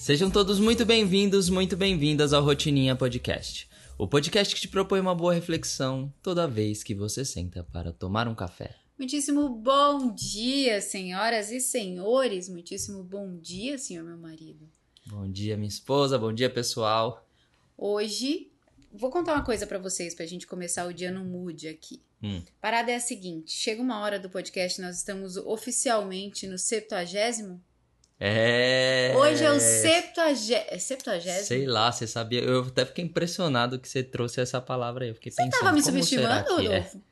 [0.00, 3.68] Sejam todos muito bem-vindos, muito bem-vindas ao Rotininha Podcast.
[3.98, 8.26] O podcast que te propõe uma boa reflexão toda vez que você senta para tomar
[8.26, 8.74] um café.
[8.98, 12.48] Muitíssimo bom dia, senhoras e senhores.
[12.48, 14.66] Muitíssimo bom dia, senhor meu marido.
[15.06, 16.18] Bom dia, minha esposa.
[16.18, 17.22] Bom dia, pessoal.
[17.76, 18.50] Hoje,
[18.90, 22.00] vou contar uma coisa pra vocês pra gente começar o dia no mood aqui.
[22.22, 22.42] Hum.
[22.58, 27.62] Parada é a seguinte: chega uma hora do podcast, nós estamos oficialmente no septuagésimo.
[28.22, 29.14] É.
[29.16, 30.66] Hoje é o septuagésimo.
[30.68, 31.44] É septuagésimo?
[31.46, 32.40] Sei lá, você sabia.
[32.42, 35.10] Eu até fiquei impressionado que você trouxe essa palavra aí.
[35.10, 35.60] Eu fiquei Você pensando.
[35.60, 36.28] tava me subestimando,
[36.60, 36.68] é?
[36.68, 37.02] Rodolfo?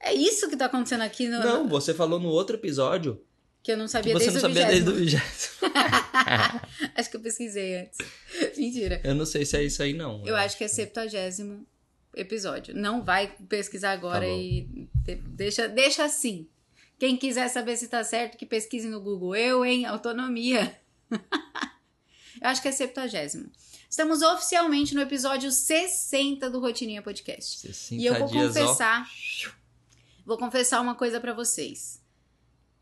[0.00, 1.38] É isso que tá acontecendo aqui no.
[1.40, 3.22] Não, você falou no outro episódio
[3.62, 5.52] Que eu não sabia você desde não o sabia desde o vigésimo.
[6.96, 7.98] Acho que eu pesquisei antes.
[8.56, 9.02] Mentira.
[9.04, 10.26] Eu não sei se é isso aí, não.
[10.26, 11.66] Eu acho que é septuagésimo
[12.16, 12.74] episódio.
[12.74, 16.48] Não vai pesquisar agora Tá e de- deixa, deixa assim.
[17.00, 19.34] Quem quiser saber se tá certo, que pesquise no Google.
[19.34, 19.86] Eu, hein?
[19.86, 20.78] Autonomia.
[21.10, 21.18] eu
[22.42, 23.50] acho que é septuagésimo.
[23.88, 27.60] Estamos oficialmente no episódio 60 do Rotininha Podcast.
[27.60, 28.60] 60 E eu vou dias, ó.
[28.60, 29.10] confessar,
[30.26, 32.02] vou confessar uma coisa pra vocês.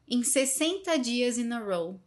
[0.08, 2.00] Em 60 dias in a row,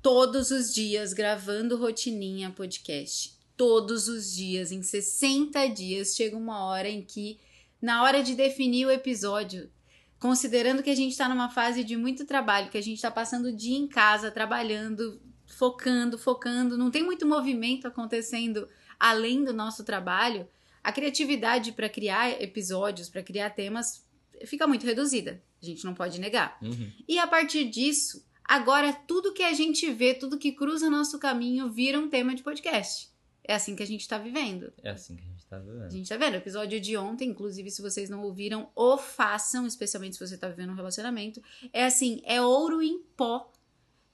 [0.00, 6.88] todos os dias gravando rotininha podcast, todos os dias, em 60 dias, chega uma hora
[6.88, 7.38] em que,
[7.82, 9.70] na hora de definir o episódio,
[10.18, 13.46] considerando que a gente tá numa fase de muito trabalho, que a gente tá passando
[13.46, 19.84] o dia em casa, trabalhando, focando, focando, não tem muito movimento acontecendo além do nosso
[19.84, 20.48] trabalho,
[20.82, 24.04] a criatividade para criar episódios, para criar temas,
[24.46, 25.42] fica muito reduzida.
[25.62, 26.58] A gente não pode negar.
[26.62, 26.90] Uhum.
[27.06, 31.70] E a partir disso, agora tudo que a gente vê, tudo que cruza nosso caminho,
[31.70, 33.07] vira um tema de podcast.
[33.48, 34.70] É assim que a gente tá vivendo.
[34.82, 35.90] É assim que a gente tá A vivendo.
[35.90, 36.34] gente tá vendo?
[36.34, 40.48] O episódio de ontem, inclusive, se vocês não ouviram, o façam, especialmente se você tá
[40.48, 41.42] vivendo um relacionamento.
[41.72, 43.50] É assim, é ouro em pó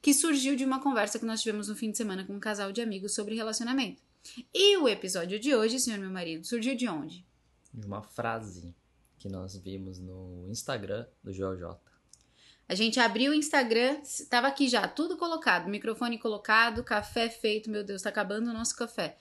[0.00, 2.70] que surgiu de uma conversa que nós tivemos no fim de semana com um casal
[2.70, 4.00] de amigos sobre relacionamento.
[4.54, 7.26] E o episódio de hoje, senhor meu marido, surgiu de onde?
[7.72, 8.72] De uma frase
[9.18, 11.83] que nós vimos no Instagram do Joel J.
[12.68, 13.98] A gente abriu o Instagram,
[14.30, 18.74] tava aqui já, tudo colocado, microfone colocado, café feito, meu Deus, tá acabando o nosso
[18.76, 19.16] café.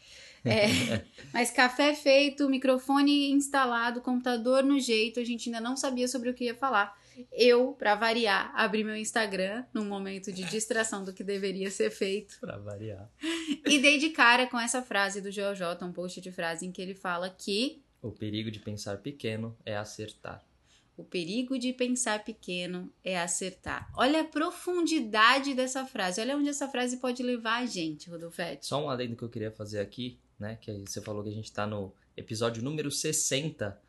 [0.46, 0.66] É,
[1.34, 6.34] mas café feito, microfone instalado, computador no jeito, a gente ainda não sabia sobre o
[6.34, 6.98] que ia falar.
[7.32, 12.40] Eu, pra variar, abri meu Instagram num momento de distração do que deveria ser feito
[12.40, 13.08] Pra variar.
[13.68, 16.72] e dei de cara com essa frase do Joel J, um post de frase em
[16.72, 20.44] que ele fala que O perigo de pensar pequeno é acertar.
[20.96, 23.92] O perigo de pensar pequeno é acertar.
[23.96, 26.22] Olha a profundidade dessa frase.
[26.22, 28.68] Olha onde essa frase pode levar a gente, Rodolfete.
[28.68, 30.58] Só um adendo que eu queria fazer aqui, né?
[30.62, 33.82] Que você falou que a gente tá no episódio número 60,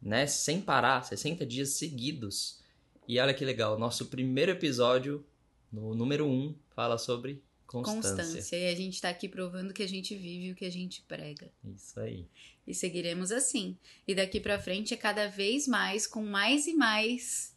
[0.00, 0.26] né?
[0.28, 2.60] Sem parar, 60 dias seguidos.
[3.08, 5.24] E olha que legal, nosso primeiro episódio,
[5.72, 8.10] no número 1, fala sobre constância.
[8.10, 8.56] Constância.
[8.56, 11.50] E a gente tá aqui provando que a gente vive o que a gente prega.
[11.64, 12.28] Isso aí.
[12.66, 13.76] E seguiremos assim.
[14.06, 17.54] E daqui pra frente é cada vez mais, com mais e mais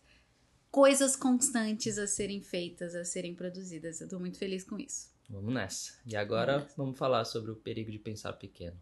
[0.72, 4.02] coisas constantes a serem feitas, a serem produzidas.
[4.02, 5.10] Eu tô muito feliz com isso.
[5.30, 5.94] Vamos nessa.
[6.06, 8.80] E agora Vamos vamos falar sobre o perigo de pensar pequeno.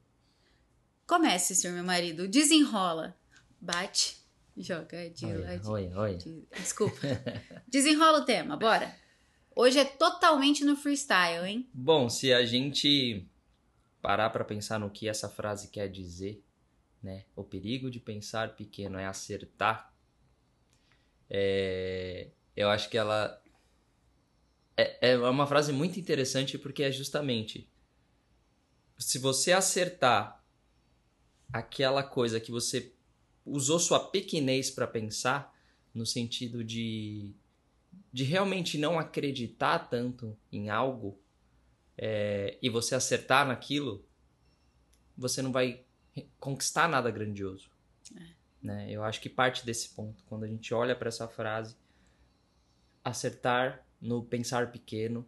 [1.05, 2.27] Comece, senhor meu marido.
[2.27, 3.17] Desenrola.
[3.59, 4.17] Bate,
[4.55, 6.17] joga de Olha,
[6.59, 6.99] Desculpa.
[7.67, 8.93] Desenrola o tema, bora.
[9.59, 11.67] Hoje é totalmente no freestyle, hein?
[11.73, 13.27] Bom, se a gente
[13.99, 16.43] parar para pensar no que essa frase quer dizer,
[17.01, 17.25] né?
[17.35, 19.91] O perigo de pensar pequeno é acertar.
[21.27, 23.41] É, eu acho que ela
[24.77, 27.67] é, é uma frase muito interessante porque é justamente
[28.95, 30.39] se você acertar
[31.51, 32.93] aquela coisa que você
[33.43, 35.51] usou sua pequenez para pensar
[35.95, 37.33] no sentido de
[38.11, 41.19] de realmente não acreditar tanto em algo
[41.97, 44.05] é, e você acertar naquilo,
[45.17, 45.83] você não vai
[46.39, 47.69] conquistar nada grandioso.
[48.61, 48.91] Né?
[48.91, 51.75] Eu acho que parte desse ponto, quando a gente olha para essa frase,
[53.03, 55.25] acertar no pensar pequeno,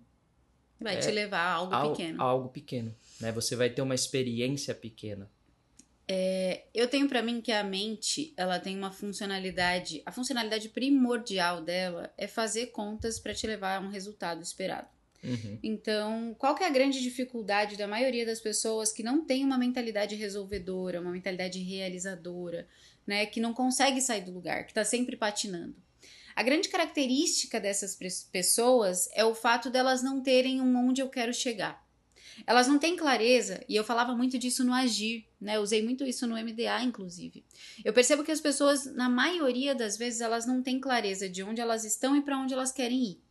[0.82, 2.24] Vai É, te levar a algo pequeno.
[2.24, 2.96] algo pequeno.
[3.20, 3.32] Né?
[3.34, 5.30] Você vai ter uma experiência pequena.
[6.74, 12.12] Eu tenho pra mim que a mente, ela tem uma funcionalidade, a funcionalidade primordial dela
[12.18, 14.88] é fazer contas pra te levar a um resultado esperado.
[15.24, 15.60] Uhum.
[15.62, 19.58] Então, qual que é a grande dificuldade da maioria das pessoas que não tem uma
[19.58, 22.68] mentalidade resolvedora, uma mentalidade realizadora,
[23.06, 25.76] né, que não consegue sair do lugar, que tá sempre patinando?
[26.36, 27.98] A grande característica dessas
[28.32, 31.86] pessoas é o fato delas não terem um onde eu quero chegar.
[32.46, 35.60] Elas não têm clareza, e eu falava muito disso no Agir, né?
[35.60, 37.46] Usei muito isso no MDA, inclusive.
[37.84, 41.62] Eu percebo que as pessoas, na maioria das vezes, elas não têm clareza de onde
[41.62, 43.22] elas estão e para onde elas querem ir.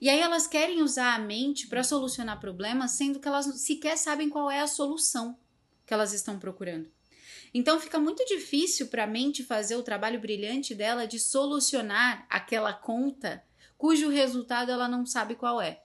[0.00, 4.28] E aí elas querem usar a mente para solucionar problemas, sendo que elas sequer sabem
[4.28, 5.38] qual é a solução
[5.86, 6.90] que elas estão procurando.
[7.52, 12.72] Então fica muito difícil para a mente fazer o trabalho brilhante dela de solucionar aquela
[12.72, 13.44] conta
[13.76, 15.82] cujo resultado ela não sabe qual é.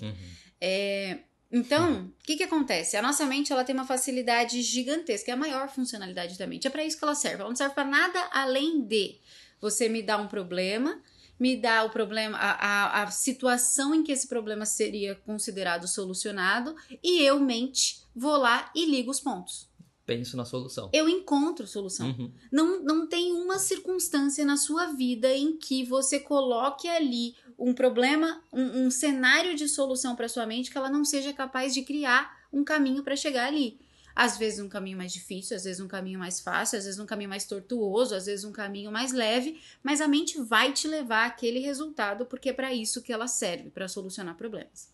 [0.00, 0.14] Uhum.
[0.60, 1.18] É,
[1.50, 2.96] então, o que, que acontece?
[2.96, 6.66] A nossa mente ela tem uma facilidade gigantesca, é a maior funcionalidade da mente.
[6.66, 7.40] É para isso que ela serve.
[7.40, 9.18] Ela não serve para nada além de
[9.60, 11.00] você me dar um problema,
[11.38, 16.76] me dar o problema, a, a, a situação em que esse problema seria considerado solucionado,
[17.02, 19.69] e eu, mente, vou lá e ligo os pontos.
[20.10, 20.90] Penso na solução.
[20.92, 22.08] Eu encontro solução.
[22.08, 22.32] Uhum.
[22.50, 28.42] Não, não tem uma circunstância na sua vida em que você coloque ali um problema,
[28.52, 32.40] um, um cenário de solução para sua mente que ela não seja capaz de criar
[32.52, 33.78] um caminho para chegar ali.
[34.16, 37.06] Às vezes um caminho mais difícil, às vezes um caminho mais fácil, às vezes um
[37.06, 41.26] caminho mais tortuoso, às vezes um caminho mais leve, mas a mente vai te levar
[41.26, 44.92] àquele resultado porque é para isso que ela serve, para solucionar problemas.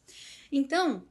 [0.52, 1.02] Então,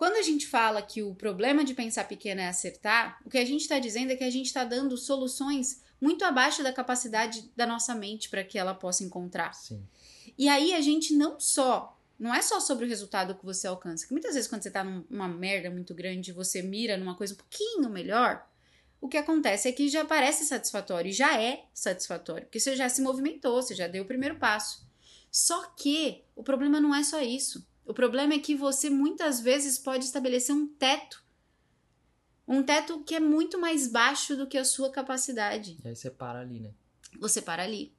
[0.00, 3.44] quando a gente fala que o problema de pensar pequeno é acertar, o que a
[3.44, 7.66] gente está dizendo é que a gente está dando soluções muito abaixo da capacidade da
[7.66, 9.52] nossa mente para que ela possa encontrar.
[9.52, 9.86] Sim.
[10.38, 12.00] E aí a gente não só.
[12.18, 14.06] Não é só sobre o resultado que você alcança.
[14.06, 17.36] Que muitas vezes, quando você tá numa merda muito grande, você mira numa coisa um
[17.36, 18.48] pouquinho melhor,
[19.02, 22.88] o que acontece é que já parece satisfatório, e já é satisfatório, porque você já
[22.88, 24.82] se movimentou, você já deu o primeiro passo.
[25.30, 27.68] Só que o problema não é só isso.
[27.84, 31.24] O problema é que você muitas vezes pode estabelecer um teto.
[32.46, 35.78] Um teto que é muito mais baixo do que a sua capacidade.
[35.84, 36.72] E aí você para ali, né?
[37.18, 37.94] Você para ali.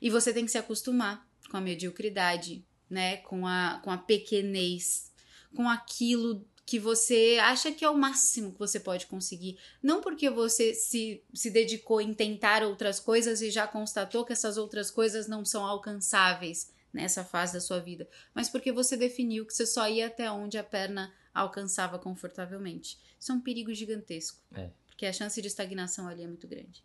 [0.00, 3.18] E você tem que se acostumar com a mediocridade, né?
[3.18, 5.12] Com a, com a pequenez,
[5.54, 9.58] com aquilo que você acha que é o máximo que você pode conseguir.
[9.82, 14.56] Não porque você se, se dedicou em tentar outras coisas e já constatou que essas
[14.56, 19.52] outras coisas não são alcançáveis nessa fase da sua vida, mas porque você definiu que
[19.52, 22.98] você só ia até onde a perna alcançava confortavelmente.
[23.18, 24.40] Isso é um perigo gigantesco.
[24.54, 24.70] É.
[24.86, 26.84] Porque a chance de estagnação ali é muito grande.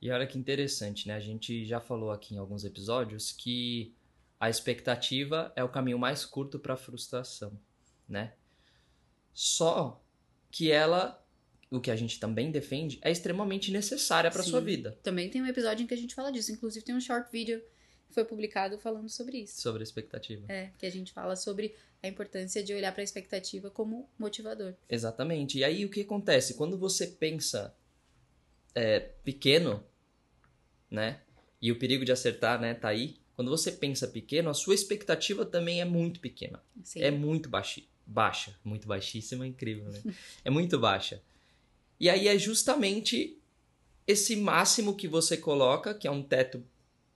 [0.00, 1.14] E olha que interessante, né?
[1.14, 3.94] A gente já falou aqui em alguns episódios que
[4.40, 7.56] a expectativa é o caminho mais curto para a frustração,
[8.08, 8.32] né?
[9.34, 10.02] Só
[10.50, 11.24] que ela,
[11.70, 14.98] o que a gente também defende, é extremamente necessária para sua vida.
[15.02, 16.50] Também tem um episódio em que a gente fala disso.
[16.50, 17.66] Inclusive tem um short video que
[18.12, 19.60] foi publicado falando sobre isso.
[19.60, 20.44] Sobre a expectativa.
[20.48, 24.74] É, que a gente fala sobre a importância de olhar para a expectativa como motivador.
[24.88, 25.58] Exatamente.
[25.58, 26.54] E aí o que acontece?
[26.54, 27.74] Quando você pensa
[28.74, 29.84] é, pequeno,
[30.90, 31.20] né?
[31.60, 33.16] E o perigo de acertar, né, tá aí.
[33.36, 36.62] Quando você pensa pequeno, a sua expectativa também é muito pequena.
[36.82, 37.00] Sim.
[37.00, 38.58] É muito baixi, baixa.
[38.64, 40.02] Muito baixíssima, incrível, né?
[40.44, 41.22] é muito baixa.
[41.98, 43.38] E aí é justamente
[44.06, 46.62] esse máximo que você coloca, que é um teto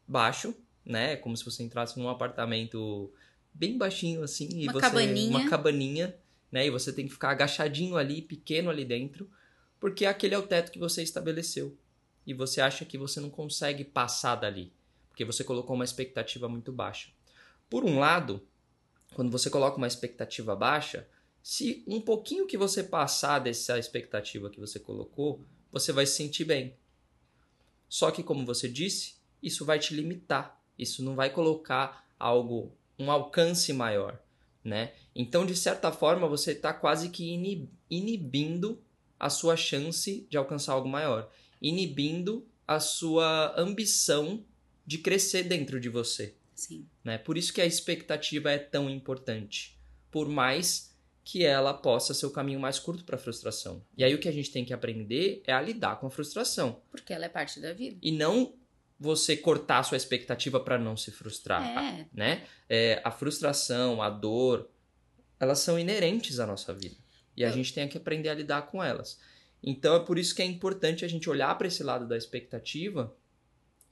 [0.06, 0.54] baixo,
[0.86, 1.14] né?
[1.14, 3.12] É como se você entrasse num apartamento
[3.52, 5.28] bem baixinho assim e Uma você cabaninha.
[5.28, 6.16] uma cabaninha,
[6.50, 6.66] né?
[6.66, 9.28] E você tem que ficar agachadinho ali, pequeno ali dentro,
[9.80, 11.76] porque aquele é o teto que você estabeleceu.
[12.26, 14.72] E você acha que você não consegue passar dali,
[15.08, 17.10] porque você colocou uma expectativa muito baixa.
[17.68, 18.40] Por um lado,
[19.14, 21.08] quando você coloca uma expectativa baixa,
[21.42, 26.44] se um pouquinho que você passar dessa expectativa que você colocou, você vai se sentir
[26.44, 26.76] bem.
[27.88, 30.55] Só que, como você disse, isso vai te limitar.
[30.78, 34.18] Isso não vai colocar algo, um alcance maior,
[34.64, 34.92] né?
[35.14, 38.80] Então, de certa forma, você está quase que ini- inibindo
[39.18, 41.30] a sua chance de alcançar algo maior,
[41.61, 44.45] inibindo a sua ambição
[44.87, 46.87] de crescer dentro de você Sim.
[47.04, 47.18] né?
[47.18, 49.76] Por isso que a expectativa é tão importante,
[50.11, 53.83] por mais que ela possa ser o caminho mais curto para a frustração.
[53.97, 56.80] E aí o que a gente tem que aprender é a lidar com a frustração
[56.90, 57.97] Porque ela é parte da vida.
[58.00, 58.54] e não
[58.98, 62.08] você cortar a sua expectativa para não se frustrar, É.
[62.12, 62.46] né?
[62.68, 64.70] É, a frustração, a dor,
[65.38, 66.96] elas são inerentes à nossa vida
[67.36, 69.18] e a Eu- gente tem que aprender a lidar com elas.
[69.62, 73.14] Então é por isso que é importante a gente olhar para esse lado da expectativa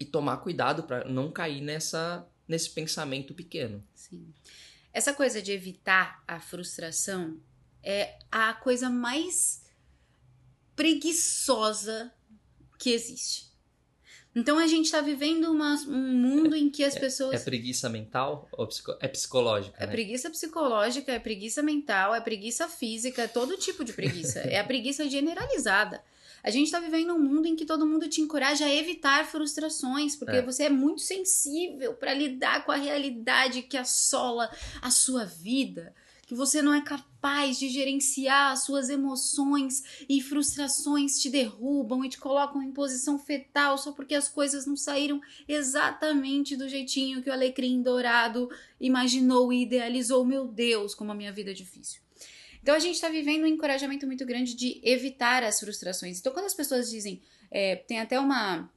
[0.01, 3.83] e tomar cuidado para não cair nessa nesse pensamento pequeno.
[3.95, 4.33] Sim.
[4.93, 7.41] Essa coisa de evitar a frustração
[7.83, 9.65] é a coisa mais
[10.77, 12.13] preguiçosa
[12.79, 13.51] que existe.
[14.37, 17.41] Então a gente tá vivendo uma- um mundo em que as pessoas.
[17.41, 19.93] É preguiça mental ou psico- é psicológica, É né?
[19.93, 24.41] preguiça psicológica, é preguiça mental, é preguiça física, é todo tipo de preguiça.
[24.41, 26.03] é a preguiça generalizada.
[26.43, 30.15] A gente tá vivendo um mundo em que todo mundo te encoraja a evitar frustrações,
[30.15, 30.43] porque É.
[30.43, 34.51] você é muito sensível para lidar com a realidade que assola
[34.83, 35.95] a sua vida.
[36.27, 42.09] Que você não é capaz de gerenciar as suas emoções e frustrações te derrubam e
[42.09, 47.31] te colocam em posição fetal só porque as coisas não saíram exatamente do jeitinho que
[47.31, 48.49] o alecrim dourado
[48.81, 50.25] imaginou e idealizou.
[50.25, 52.01] Meu Deus, como a minha vida é difícil.
[52.63, 56.19] Então a gente está vivendo um encorajamento muito grande de evitar as frustrações.
[56.19, 58.71] Então quando as pessoas dizem, é, tem até uma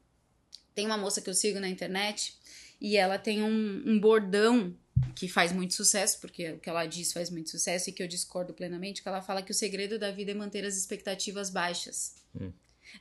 [0.75, 2.37] tem uma moça que eu sigo na internet
[2.79, 4.75] e ela tem um, um bordão
[5.15, 8.07] que faz muito sucesso, porque o que ela diz faz muito sucesso e que eu
[8.07, 12.15] discordo plenamente, que ela fala que o segredo da vida é manter as expectativas baixas.
[12.35, 12.51] Hum.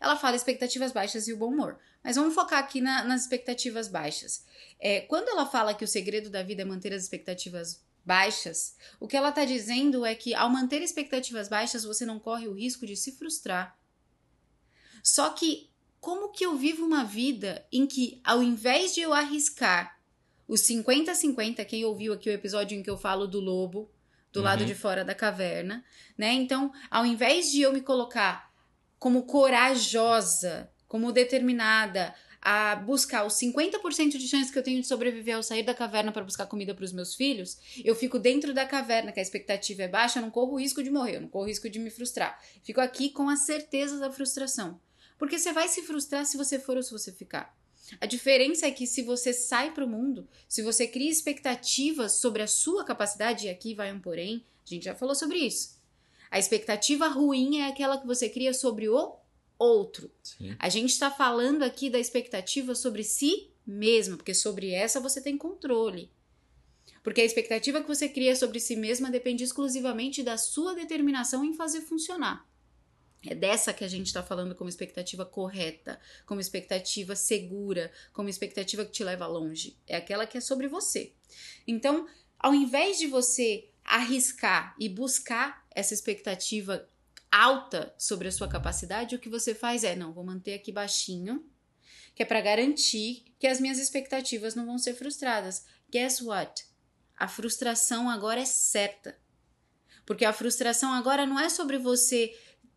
[0.01, 1.79] Ela fala expectativas baixas e o bom humor.
[2.03, 4.45] Mas vamos focar aqui na, nas expectativas baixas.
[4.79, 9.09] É, quando ela fala que o segredo da vida é manter as expectativas baixas, o
[9.09, 12.87] que ela está dizendo é que ao manter expectativas baixas, você não corre o risco
[12.87, 13.77] de se frustrar.
[15.03, 19.96] Só que como que eu vivo uma vida em que, ao invés de eu arriscar
[20.49, 23.91] os 50-50, quem ouviu aqui o episódio em que eu falo do lobo,
[24.33, 24.45] do uhum.
[24.45, 25.85] lado de fora da caverna,
[26.17, 26.33] né?
[26.33, 28.53] Então, ao invés de eu me colocar
[28.99, 35.35] como corajosa, como determinada a buscar os 50% de chance que eu tenho de sobreviver
[35.35, 38.65] ao sair da caverna para buscar comida para os meus filhos, eu fico dentro da
[38.65, 41.29] caverna, que a expectativa é baixa, eu não corro o risco de morrer, eu não
[41.29, 42.41] corro o risco de me frustrar.
[42.63, 44.81] Fico aqui com a certeza da frustração.
[45.19, 47.53] Porque você vai se frustrar se você for ou se você ficar.
[48.01, 52.43] A diferença é que se você sai para o mundo, se você cria expectativas sobre
[52.43, 55.77] a sua capacidade, e aqui vai um porém, a gente já falou sobre isso.
[56.31, 59.17] A expectativa ruim é aquela que você cria sobre o
[59.59, 60.11] outro.
[60.23, 60.57] Sim.
[60.59, 65.37] A gente está falando aqui da expectativa sobre si mesmo, porque sobre essa você tem
[65.39, 66.11] controle.
[67.03, 71.55] Porque a expectativa que você cria sobre si mesma depende exclusivamente da sua determinação em
[71.55, 72.45] fazer funcionar.
[73.25, 78.85] É dessa que a gente está falando como expectativa correta, como expectativa segura, como expectativa
[78.85, 79.77] que te leva longe.
[79.87, 81.13] É aquela que é sobre você.
[81.67, 82.07] Então,
[82.39, 86.89] ao invés de você arriscar e buscar essa expectativa
[87.31, 91.45] alta sobre a sua capacidade, o que você faz é: não, vou manter aqui baixinho,
[92.15, 95.65] que é para garantir que as minhas expectativas não vão ser frustradas.
[95.91, 96.67] Guess what?
[97.17, 99.19] A frustração agora é certa.
[100.05, 102.33] Porque a frustração agora não é sobre você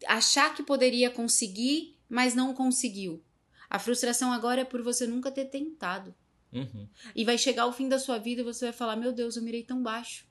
[0.07, 3.23] achar que poderia conseguir, mas não conseguiu.
[3.69, 6.13] A frustração agora é por você nunca ter tentado.
[6.51, 6.87] Uhum.
[7.15, 9.43] E vai chegar o fim da sua vida e você vai falar: Meu Deus, eu
[9.43, 10.27] mirei tão baixo.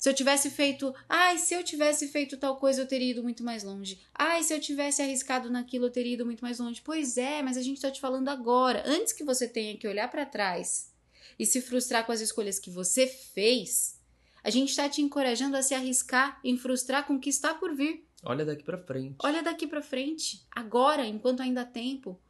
[0.00, 3.44] Se eu tivesse feito, ai, se eu tivesse feito tal coisa, eu teria ido muito
[3.44, 4.00] mais longe.
[4.14, 6.80] Ai, se eu tivesse arriscado naquilo, eu teria ido muito mais longe.
[6.82, 10.10] Pois é, mas a gente tá te falando agora, antes que você tenha que olhar
[10.10, 10.90] para trás
[11.38, 14.00] e se frustrar com as escolhas que você fez,
[14.42, 17.74] a gente está te encorajando a se arriscar em frustrar com o que está por
[17.74, 18.02] vir.
[18.22, 19.16] Olha daqui para frente.
[19.22, 22.20] Olha daqui para frente, agora, enquanto ainda há tempo,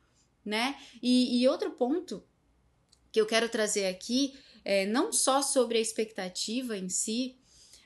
[0.44, 0.76] né?
[1.02, 2.22] E, e, outro ponto
[3.12, 7.36] que eu quero trazer aqui é não só sobre a expectativa em si,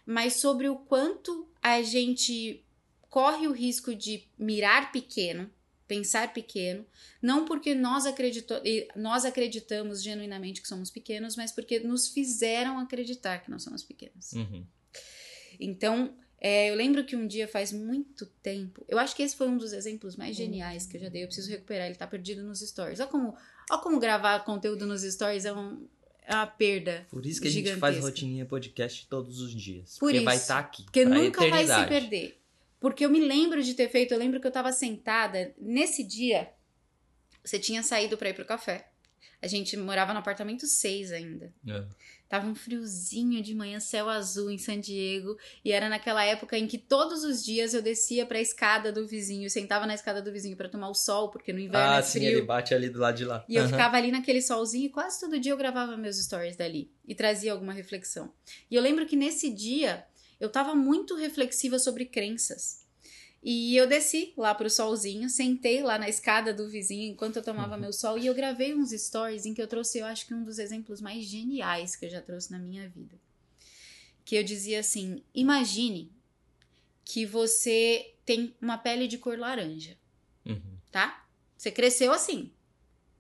[0.05, 2.65] mas sobre o quanto a gente
[3.09, 5.51] corre o risco de mirar pequeno,
[5.87, 6.85] pensar pequeno,
[7.23, 8.55] não porque nós, acredito,
[8.97, 14.33] nós acreditamos genuinamente que somos pequenos, mas porque nos fizeram acreditar que nós somos pequenos.
[14.33, 14.67] Uhum.
[15.61, 19.49] Então, é, eu lembro que um dia faz muito tempo, eu acho que esse foi
[19.49, 21.23] um dos exemplos mais geniais que eu já dei.
[21.23, 23.01] Eu preciso recuperar, ele tá perdido nos stories.
[23.01, 23.35] Olha como,
[23.71, 25.89] olha como gravar conteúdo nos stories é, um,
[26.23, 27.07] é uma perda.
[27.09, 27.87] Por isso que gigantesca.
[27.87, 29.97] a gente faz rotininha podcast todos os dias.
[29.99, 30.83] Por porque isso, vai estar tá aqui.
[30.83, 32.39] Porque nunca vai se perder.
[32.79, 36.53] Porque eu me lembro de ter feito, eu lembro que eu tava sentada, nesse dia,
[37.43, 38.91] você tinha saído para ir pro café.
[39.41, 41.51] A gente morava no apartamento 6 ainda.
[41.67, 41.85] É.
[42.29, 46.67] Tava um friozinho de manhã, céu azul em San Diego, e era naquela época em
[46.67, 50.33] que todos os dias eu descia para a escada do vizinho, sentava na escada do
[50.33, 52.23] vizinho para tomar o sol, porque no inverno ah, é frio.
[52.23, 53.45] Ah, sim, ele bate ali do lado de lá.
[53.49, 53.65] E uhum.
[53.65, 57.15] eu ficava ali naquele solzinho e quase todo dia eu gravava meus stories dali e
[57.15, 58.33] trazia alguma reflexão.
[58.71, 60.05] E eu lembro que nesse dia
[60.41, 62.84] eu tava muito reflexiva sobre crenças.
[63.47, 67.75] E eu desci lá pro solzinho, sentei lá na escada do vizinho enquanto eu tomava
[67.75, 67.81] uhum.
[67.83, 70.43] meu sol e eu gravei uns stories em que eu trouxe, eu acho que um
[70.43, 73.21] dos exemplos mais geniais que eu já trouxe na minha vida.
[74.25, 76.11] Que eu dizia assim: imagine
[77.05, 79.95] que você tem uma pele de cor laranja,
[80.47, 80.79] uhum.
[80.91, 81.27] tá?
[81.55, 82.51] Você cresceu assim.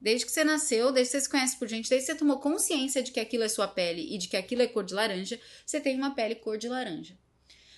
[0.01, 2.39] Desde que você nasceu, desde que você se conhece por gente, desde que você tomou
[2.39, 5.39] consciência de que aquilo é sua pele e de que aquilo é cor de laranja,
[5.67, 7.15] você tem uma pele cor de laranja.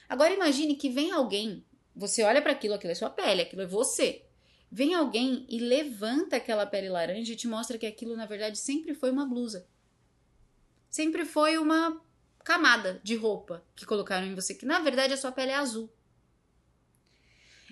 [0.09, 1.65] Agora imagine que vem alguém
[1.97, 4.23] você olha para aquilo, aquilo é sua pele, aquilo é você.
[4.71, 8.95] Vem alguém e levanta aquela pele laranja e te mostra que aquilo, na verdade, sempre
[8.95, 9.67] foi uma blusa.
[10.91, 12.01] Sempre foi uma
[12.45, 15.91] camada de roupa que colocaram em você, que na verdade a sua pele é azul.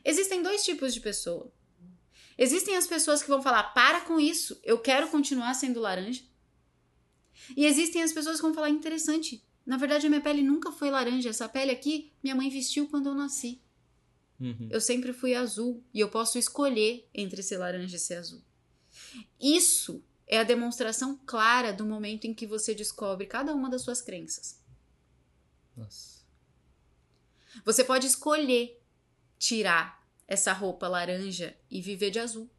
[0.05, 1.53] Existem dois tipos de pessoa.
[2.37, 6.23] Existem as pessoas que vão falar: para com isso, eu quero continuar sendo laranja.
[7.57, 10.91] E existem as pessoas que vão falar: interessante, Na verdade, a minha pele nunca foi
[10.91, 11.31] laranja.
[11.31, 13.64] Essa pele aqui, minha mãe vestiu quando eu nasci.
[14.41, 14.69] Uhum.
[14.71, 18.43] Eu sempre fui azul e eu posso escolher entre ser laranja e ser azul.
[19.41, 24.01] Isso é a demonstração clara do momento em que você descobre cada uma das suas
[24.01, 24.61] crenças.
[25.77, 26.25] Nossa.
[27.65, 28.81] Você pode escolher
[29.39, 32.51] tirar essa roupa laranja e viver de azul.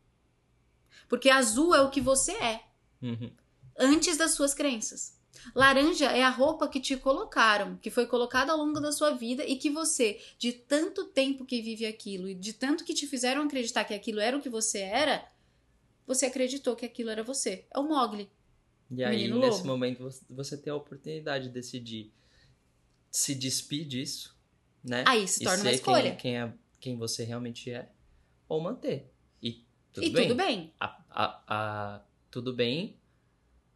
[1.09, 2.63] Porque azul é o que você é
[3.01, 3.31] Uhum.
[3.77, 5.19] antes das suas crenças.
[5.53, 9.45] Laranja é a roupa que te colocaram, que foi colocada ao longo da sua vida
[9.45, 13.43] e que você, de tanto tempo que vive aquilo e de tanto que te fizeram
[13.43, 15.27] acreditar que aquilo era o que você era,
[16.07, 17.65] você acreditou que aquilo era você.
[17.73, 18.29] É o Mogli.
[18.91, 19.65] E aí, nesse lobo.
[19.67, 22.11] momento, você- tem a oportunidade de decidir
[23.09, 24.35] se despir disso,
[24.83, 25.03] né?
[25.07, 26.09] Aí se E torna uma ser escolha.
[26.11, 27.89] Quem, quem, é, quem você realmente é,
[28.47, 29.11] ou manter.
[29.41, 30.27] E tudo e bem.
[30.27, 30.73] tudo bem.
[30.79, 32.95] A- a- a- tudo bem,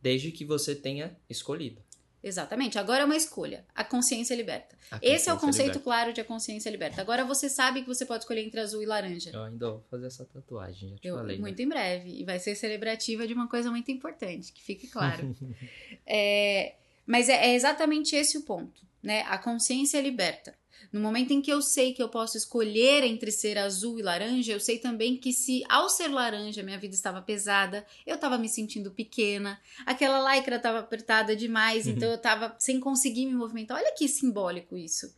[0.01, 1.82] desde que você tenha escolhido.
[2.22, 2.77] Exatamente.
[2.77, 3.65] Agora é uma escolha.
[3.74, 4.75] A consciência liberta.
[4.91, 5.79] A Esse é o consciência conceito liberta.
[5.79, 7.00] claro de a consciência liberta.
[7.00, 9.29] Agora você sabe que você pode escolher entre azul e laranja.
[9.34, 11.38] Eu ainda vou fazer essa tatuagem, já te Eu- falei.
[11.38, 11.41] né?
[11.41, 12.10] muito em breve.
[12.20, 15.34] E vai ser celebrativa de uma coisa muito importante, que fique claro.
[16.06, 16.75] É,
[17.06, 19.22] mas é, é exatamente esse o ponto, né?
[19.27, 20.53] A consciência liberta.
[20.91, 24.53] No momento em que eu sei que eu posso escolher entre ser azul e laranja,
[24.53, 28.50] eu sei também que se ao ser laranja minha vida estava pesada, eu estava me
[28.50, 31.91] sentindo pequena, aquela lycra estava apertada demais, Uhum.
[31.93, 33.77] então eu estava sem conseguir me movimentar.
[33.77, 35.13] Olha que simbólico isso.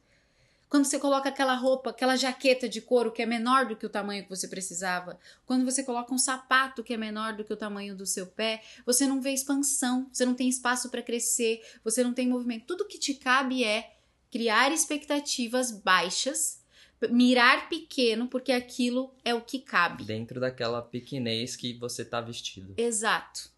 [0.69, 3.89] Quando você coloca aquela roupa, aquela jaqueta de couro que é menor do que o
[3.89, 7.57] tamanho que você precisava, quando você coloca um sapato que é menor do que o
[7.57, 12.01] tamanho do seu pé, você não vê expansão, você não tem espaço para crescer, você
[12.05, 12.65] não tem movimento.
[12.67, 13.97] Tudo que te cabe é
[14.31, 16.61] criar expectativas baixas,
[17.09, 20.03] mirar pequeno, porque aquilo é o que cabe.
[20.03, 22.73] Dentro daquela pequenez que você tá vestido.
[22.77, 23.51] Exato.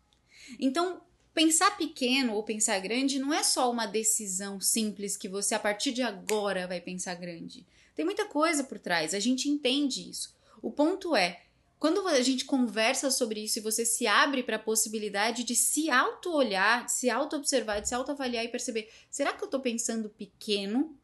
[0.59, 1.01] Então,
[1.33, 5.91] pensar pequeno ou pensar grande não é só uma decisão simples que você a partir
[5.91, 7.65] de agora vai pensar grande.
[7.95, 10.35] Tem muita coisa por trás, a gente entende isso.
[10.61, 11.43] O ponto é,
[11.83, 15.89] quando a gente conversa sobre isso e você se abre para a possibilidade de se
[15.89, 20.97] auto-olhar, se auto-observar, de se auto-avaliar e perceber: será que eu tô pensando pequeno?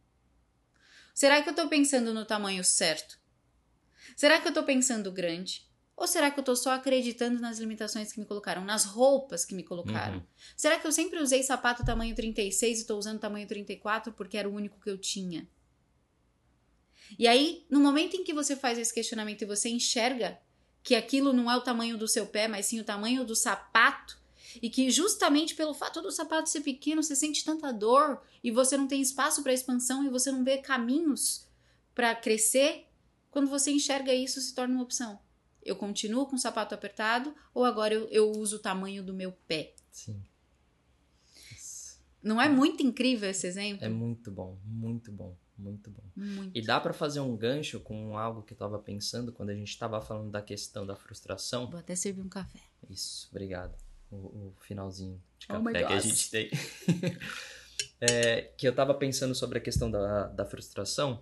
[1.13, 3.19] Será que eu tô pensando no tamanho certo?
[4.15, 5.67] Será que eu tô pensando grande?
[5.97, 9.53] Ou será que eu tô só acreditando nas limitações que me colocaram, nas roupas que
[9.53, 10.19] me colocaram?
[10.19, 10.25] Uhum.
[10.55, 14.47] Será que eu sempre usei sapato tamanho 36 e tô usando tamanho 34 porque era
[14.47, 15.45] o único que eu tinha?
[17.17, 20.39] E aí, no momento em que você faz esse questionamento e você enxerga
[20.89, 24.17] que aquilo não é o tamanho do seu pé, mas sim o tamanho do sapato,
[24.59, 28.75] e que justamente pelo fato do sapato ser pequeno, você sente tanta dor e você
[28.75, 31.45] não tem espaço para expansão e você não vê caminhos
[31.93, 32.87] para crescer,
[33.29, 35.19] quando você enxerga isso, se torna uma opção.
[35.63, 39.31] Eu continuo com o sapato apertado ou agora eu, eu uso o tamanho do meu
[39.47, 39.75] pé?
[39.91, 40.19] Sim.
[42.21, 43.83] Não é muito incrível esse exemplo?
[43.85, 46.03] É muito bom, muito bom, muito bom.
[46.15, 46.57] Muito.
[46.57, 49.77] E dá pra fazer um gancho com algo que eu tava pensando quando a gente
[49.77, 51.69] tava falando da questão da frustração.
[51.69, 52.59] Vou até servir um café.
[52.89, 53.73] Isso, obrigado.
[54.11, 56.49] O, o finalzinho de Oh café que a gente tem.
[58.01, 61.21] É, que eu tava pensando sobre a questão da, da frustração.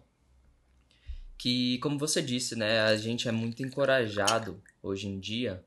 [1.38, 5.63] Que, como você disse, né, a gente é muito encorajado hoje em dia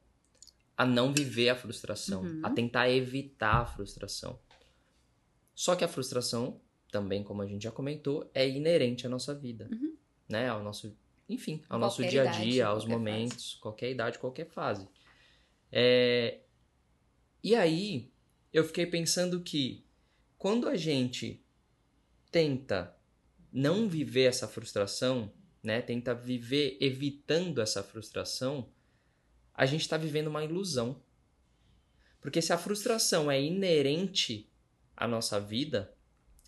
[0.77, 2.41] a não viver a frustração, Uhum.
[2.45, 4.39] a tentar evitar a frustração.
[5.61, 6.59] Só que a frustração,
[6.91, 9.95] também como a gente já comentou, é inerente à nossa vida, Uhum.
[10.27, 10.97] né, ao nosso,
[11.29, 14.89] enfim, ao Qualquer nosso dia a dia, aos momentos, qualquer idade, qualquer fase.
[15.71, 16.41] É,
[17.45, 18.11] E aí,
[18.51, 19.85] eu fiquei pensando que
[20.39, 21.45] quando a gente
[22.31, 22.97] tenta
[23.53, 25.31] não viver essa frustração,
[25.63, 28.73] né, tenta viver evitando essa frustração,
[29.53, 31.03] a gente está vivendo uma ilusão.
[32.19, 34.50] Porque se a frustração é inerente
[35.01, 35.93] à nossa vida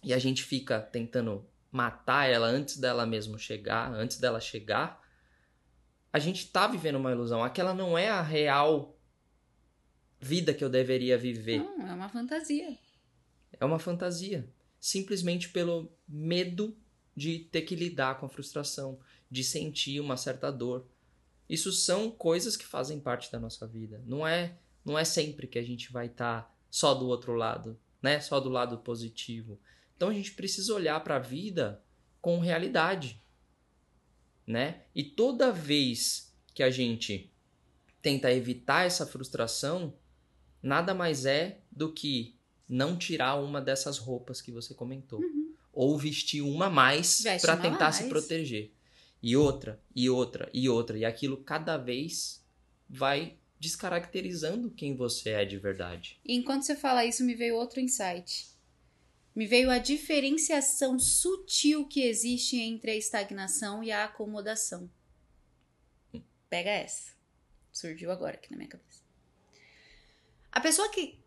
[0.04, 5.02] e a gente fica tentando matar ela antes dela mesmo chegar, antes dela chegar,
[6.12, 7.42] a gente tá vivendo uma ilusão.
[7.42, 8.94] Aquela não é a real
[10.20, 11.60] vida que eu deveria viver.
[11.60, 12.78] Não, é uma fantasia.
[13.58, 14.46] É uma fantasia.
[14.78, 16.76] Simplesmente pelo medo
[17.16, 18.98] de ter que lidar com a frustração,
[19.30, 20.86] de sentir uma certa dor.
[21.48, 24.02] Isso são coisas que fazem parte da nossa vida.
[24.06, 28.20] Não é, não é sempre que a gente vai estar só do outro lado, né?
[28.20, 29.58] Só do lado positivo.
[29.96, 31.82] Então a gente precisa olhar para a vida
[32.20, 33.22] com realidade,
[34.46, 34.82] né?
[34.94, 37.32] E toda vez que a gente
[38.02, 39.94] tenta evitar essa frustração,
[40.60, 42.36] nada mais é do que
[42.68, 45.20] não tirar uma dessas roupas que você comentou.
[45.72, 47.38] Ou vestir uma mais Uhum.
[47.40, 48.12] Para tentar se mais.
[48.12, 48.72] proteger.
[49.22, 50.98] E outra, e outra, e outra.
[50.98, 52.44] E aquilo cada vez
[52.88, 56.18] vai descaracterizando quem você é de verdade.
[56.24, 58.50] E enquanto você fala isso, me veio outro insight.
[59.36, 64.90] me veio a diferenciação sutil que existe entre a estagnação e a acomodação.
[66.50, 67.12] Pega essa.
[67.70, 69.00] Surgiu agora aqui na minha cabeça.
[70.50, 71.20] A pessoa que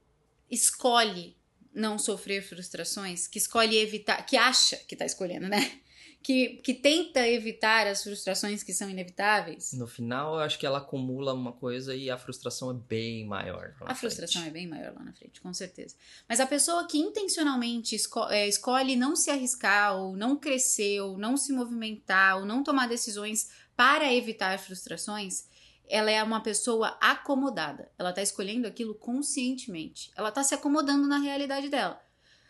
[0.51, 1.37] escolhe
[1.73, 5.81] não sofrer frustrações, que escolhe evitar, que acha que tá escolhendo, né?
[6.25, 9.73] Que, que tenta evitar as frustrações que são inevitáveis.
[9.73, 13.75] No final, eu acho que ela acumula uma coisa e a frustração é bem maior.
[13.81, 15.95] A frustração é bem maior lá na frente, com certeza.
[16.27, 21.15] Mas a pessoa que intencionalmente esco é, escolhe não se arriscar, ou não crescer, ou
[21.15, 25.45] não se movimentar, ou não tomar decisões para evitar frustrações,
[25.87, 27.91] ela é uma pessoa acomodada.
[27.99, 30.09] Ela está escolhendo aquilo conscientemente.
[30.15, 32.01] Ela está se acomodando na realidade dela.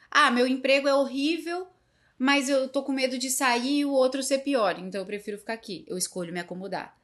[0.09, 1.67] Ah, meu emprego é horrível,
[2.17, 5.37] mas eu tô com medo de sair e o outro ser pior, então eu prefiro
[5.37, 5.85] ficar aqui.
[5.87, 6.97] Eu escolho me acomodar.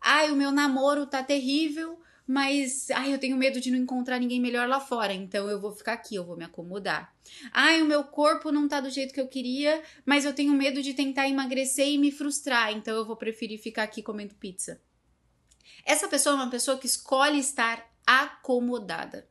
[0.00, 4.40] Ah, o meu namoro tá terrível, mas ai, eu tenho medo de não encontrar ninguém
[4.40, 7.14] melhor lá fora, então eu vou ficar aqui, eu vou me acomodar.
[7.52, 10.82] Ai, o meu corpo não tá do jeito que eu queria, mas eu tenho medo
[10.82, 14.80] de tentar emagrecer e me frustrar, então eu vou preferir ficar aqui comendo pizza.
[15.86, 19.26] Essa pessoa é uma pessoa que escolhe estar acomodada.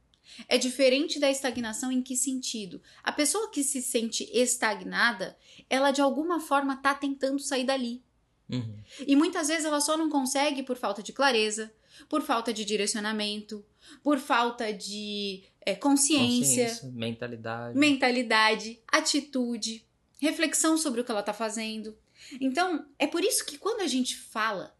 [0.48, 2.82] É diferente da estagnação em que sentido?
[3.04, 5.38] A pessoa que se sente estagnada,
[5.70, 8.04] ela de alguma forma está tentando sair dali.
[8.50, 8.78] Uhum.
[9.06, 11.72] E muitas vezes ela só não consegue por falta de clareza,
[12.08, 13.66] por falta de direcionamento,
[14.04, 17.78] por falta de é, consciência, consciência, mentalidade.
[17.78, 19.86] mentalidade, atitude,
[20.20, 21.98] reflexão sobre o que ela está fazendo.
[22.40, 24.77] Então, é por isso que quando a gente fala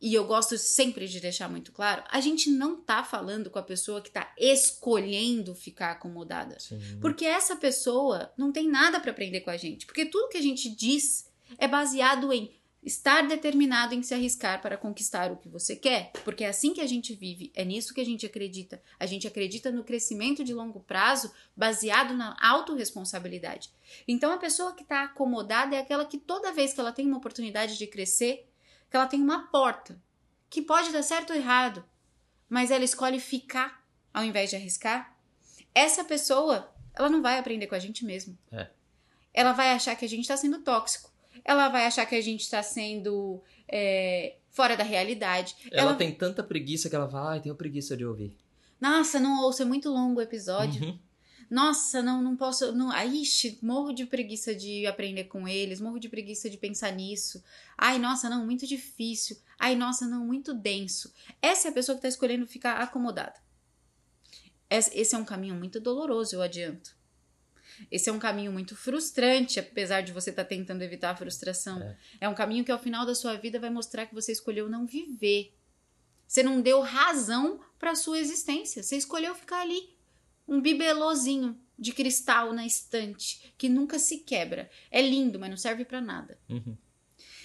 [0.00, 3.62] e eu gosto sempre de deixar muito claro, a gente não tá falando com a
[3.62, 6.58] pessoa que tá escolhendo ficar acomodada.
[6.60, 6.78] Sim.
[7.00, 9.86] Porque essa pessoa não tem nada para aprender com a gente.
[9.86, 14.76] Porque tudo que a gente diz é baseado em estar determinado em se arriscar para
[14.76, 16.12] conquistar o que você quer.
[16.24, 18.80] Porque é assim que a gente vive, é nisso que a gente acredita.
[18.98, 23.70] A gente acredita no crescimento de longo prazo baseado na autorresponsabilidade.
[24.06, 27.18] Então a pessoa que tá acomodada é aquela que toda vez que ela tem uma
[27.18, 28.47] oportunidade de crescer,
[28.90, 30.00] que ela tem uma porta
[30.48, 31.84] que pode dar certo ou errado,
[32.48, 35.16] mas ela escolhe ficar ao invés de arriscar.
[35.74, 38.36] Essa pessoa, ela não vai aprender com a gente mesmo.
[38.50, 38.68] É.
[39.32, 41.12] Ela vai achar que a gente está sendo tóxico.
[41.44, 45.54] Ela vai achar que a gente está sendo é, fora da realidade.
[45.70, 48.36] Ela, tem tanta preguiça que ela fala, ai, tenho preguiça de ouvir.
[48.80, 50.82] Nossa, não ouço, é muito longo o episódio.
[50.82, 50.98] Uhum.
[51.50, 52.72] Nossa, não, não posso.
[52.72, 56.92] Não, ai, ixi, morro de preguiça de aprender com eles, morro de preguiça de pensar
[56.92, 57.42] nisso.
[57.76, 59.36] Ai, nossa, não, muito difícil.
[59.58, 61.12] Ai, nossa, não, muito denso.
[61.40, 63.34] Essa é a pessoa que está escolhendo ficar acomodada.
[64.70, 66.96] Esse é um caminho muito doloroso, eu adianto.
[67.90, 71.80] Esse é um caminho muito frustrante, apesar de você estar tá tentando evitar a frustração.
[71.80, 71.96] É.
[72.22, 74.84] é um caminho que ao final da sua vida vai mostrar que você escolheu não
[74.84, 75.54] viver.
[76.26, 78.82] Você não deu razão para sua existência.
[78.82, 79.96] Você escolheu ficar ali
[80.48, 84.68] um bibelôzinho de cristal na estante que nunca se quebra.
[84.90, 86.38] É lindo, mas não serve para nada.
[86.48, 86.76] Uhum.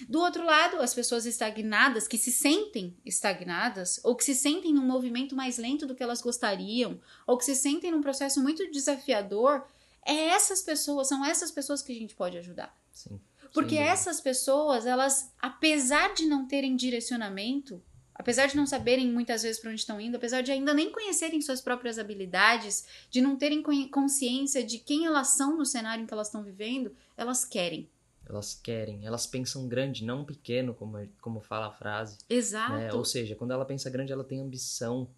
[0.08, 4.84] Do outro lado, as pessoas estagnadas, que se sentem estagnadas, ou que se sentem num
[4.84, 9.64] movimento mais lento do que elas gostariam, ou que se sentem num processo muito desafiador,
[10.04, 12.76] é essas pessoas, são essas pessoas que a gente pode ajudar.
[12.92, 13.20] Sim.
[13.52, 17.80] Porque essas pessoas, elas, apesar de não terem direcionamento,
[18.14, 21.40] apesar de não saberem muitas vezes para onde estão indo, apesar de ainda nem conhecerem
[21.40, 26.14] suas próprias habilidades, de não terem consciência de quem elas são no cenário em que
[26.14, 27.88] elas estão vivendo, elas querem.
[28.26, 32.18] Elas querem, elas pensam grande, não pequeno, como, como fala a frase.
[32.28, 32.72] Exato.
[32.72, 32.92] né?
[32.94, 35.10] Ou seja, quando ela pensa grande, ela tem ambição.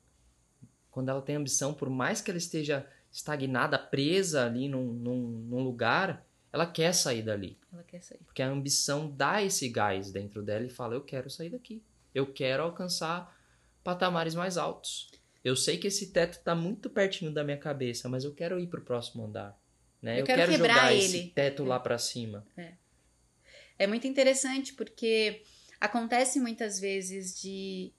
[0.90, 5.62] Quando ela tem ambição, por mais que ela esteja estagnada, presa ali num, num, num
[5.62, 7.58] lugar, ela quer sair dali.
[7.72, 8.18] Ela quer sair.
[8.24, 11.82] Porque a ambição dá esse gás dentro dela e fala: Eu quero sair daqui.
[12.16, 13.38] Eu quero alcançar
[13.84, 15.10] patamares mais altos.
[15.44, 18.68] Eu sei que esse teto está muito pertinho da minha cabeça, mas eu quero ir
[18.68, 19.54] para o próximo andar.
[20.00, 20.22] Né?
[20.22, 21.04] Eu quero quebrar jogar ele.
[21.04, 22.46] esse teto lá para cima.
[23.78, 25.42] É muito interessante porque
[25.78, 27.92] acontece muitas vezes de.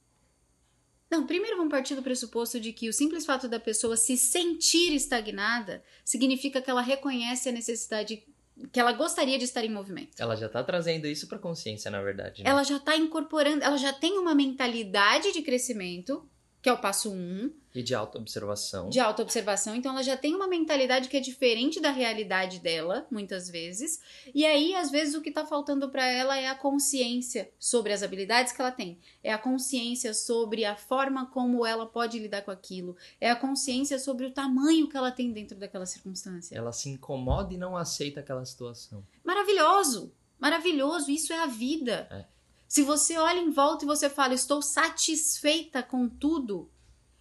[1.11, 4.95] Não, primeiro vamos partir do pressuposto de que o simples fato da pessoa se sentir
[4.95, 8.25] estagnada significa que ela reconhece a necessidade
[8.71, 10.19] que ela gostaria de estar em movimento.
[10.19, 12.43] Ela já tá trazendo isso para consciência, na verdade.
[12.43, 12.49] Né?
[12.49, 16.27] Ela já está incorporando, ela já tem uma mentalidade de crescimento,
[16.61, 18.89] que é o passo um, E de autoobservação.
[18.89, 19.75] de autoobservação.
[19.75, 23.99] Então, ela já tem uma mentalidade que é diferente da realidade dela, muitas vezes.
[24.33, 28.01] E aí, às vezes, o que tá faltando para ela é a consciência sobre as
[28.03, 28.99] habilidades que ela tem.
[29.23, 32.97] É a consciência sobre a forma como ela pode lidar com aquilo.
[33.21, 36.55] É a consciência sobre o tamanho que ela tem dentro daquela circunstância.
[36.55, 39.05] Ela se incomoda e não aceita aquela situação.
[39.23, 40.13] Maravilhoso!
[40.39, 41.11] Maravilhoso!
[41.11, 42.07] Isso é a vida.
[42.11, 42.36] É.
[42.67, 46.69] Se você olha em volta e você fala, estou satisfeita com tudo,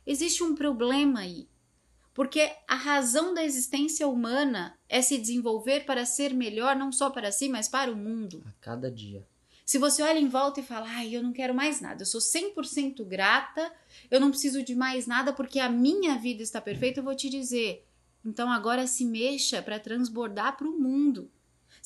[0.05, 1.49] existe um problema aí.
[2.13, 7.31] Porque a razão da existência humana é se desenvolver para ser melhor, não só para
[7.31, 8.43] si, mas para o mundo.
[8.47, 9.27] A cada dia.
[9.67, 12.21] Se você olha em volta e fala, ai, eu não quero mais nada, eu sou
[12.21, 13.73] 100% grata,
[14.11, 17.29] eu não preciso de mais nada porque a minha vida está perfeita, eu vou te
[17.29, 17.85] dizer,
[18.25, 21.31] então agora se mexa para transbordar para o mundo.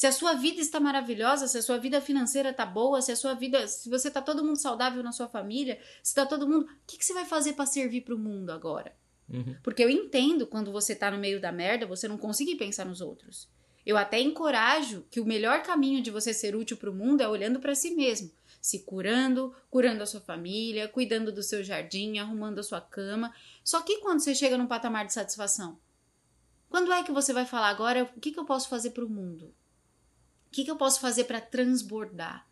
[0.01, 3.17] Se a sua vida está maravilhosa, se a sua vida financeira está boa, se a
[3.17, 6.65] sua vida, se você está todo mundo saudável na sua família, se está todo mundo,
[6.65, 8.97] o que, que você vai fazer para servir para o mundo agora?
[9.29, 9.57] Uhum.
[9.63, 13.03] Porque eu entendo quando você tá no meio da merda, você não conseguir pensar nos
[13.03, 13.47] outros.
[13.85, 17.29] Eu até encorajo que o melhor caminho de você ser útil para o mundo é
[17.29, 22.61] olhando para si mesmo, se curando, curando a sua família, cuidando do seu jardim, arrumando
[22.61, 23.35] a sua cama.
[23.63, 25.79] Só que quando você chega num patamar de satisfação,
[26.71, 29.11] quando é que você vai falar agora o que, que eu posso fazer para o
[29.11, 29.55] mundo?
[30.51, 32.47] O que, que eu posso fazer para transbordar?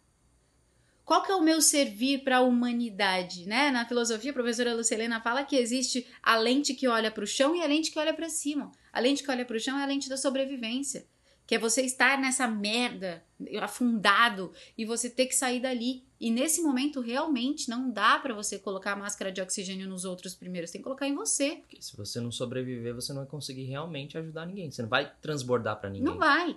[1.05, 3.71] Qual que é o meu servir para a humanidade, né?
[3.71, 7.57] Na filosofia, a professora Lucelena fala que existe a lente que olha para o chão
[7.57, 8.71] e a lente que olha para cima.
[8.93, 11.07] A lente que olha para o chão é a lente da sobrevivência
[11.49, 13.25] que é você estar nessa merda,
[13.63, 16.05] afundado, e você ter que sair dali.
[16.21, 20.35] E nesse momento, realmente, não dá para você colocar a máscara de oxigênio nos outros
[20.35, 21.57] primeiro, você tem que colocar em você.
[21.57, 24.71] Porque se você não sobreviver, você não vai conseguir realmente ajudar ninguém.
[24.71, 26.05] Você não vai transbordar para ninguém.
[26.05, 26.55] Não vai.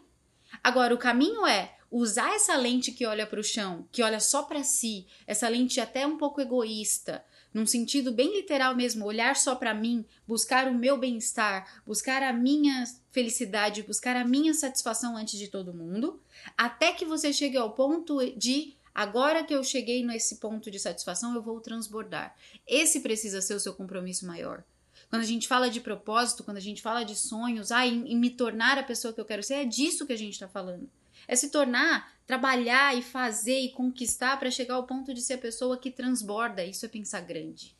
[0.63, 4.43] Agora, o caminho é usar essa lente que olha para o chão, que olha só
[4.43, 9.55] para si, essa lente até um pouco egoísta, num sentido bem literal mesmo, olhar só
[9.55, 15.37] para mim, buscar o meu bem-estar, buscar a minha felicidade, buscar a minha satisfação antes
[15.37, 16.21] de todo mundo,
[16.57, 21.35] até que você chegue ao ponto de agora que eu cheguei nesse ponto de satisfação,
[21.35, 22.35] eu vou transbordar.
[22.65, 24.63] Esse precisa ser o seu compromisso maior.
[25.11, 28.15] Quando a gente fala de propósito, quando a gente fala de sonhos, ah, em, em
[28.15, 30.89] me tornar a pessoa que eu quero ser, é disso que a gente está falando.
[31.27, 35.37] É se tornar, trabalhar e fazer e conquistar para chegar ao ponto de ser a
[35.37, 36.63] pessoa que transborda.
[36.63, 37.75] Isso é pensar grande.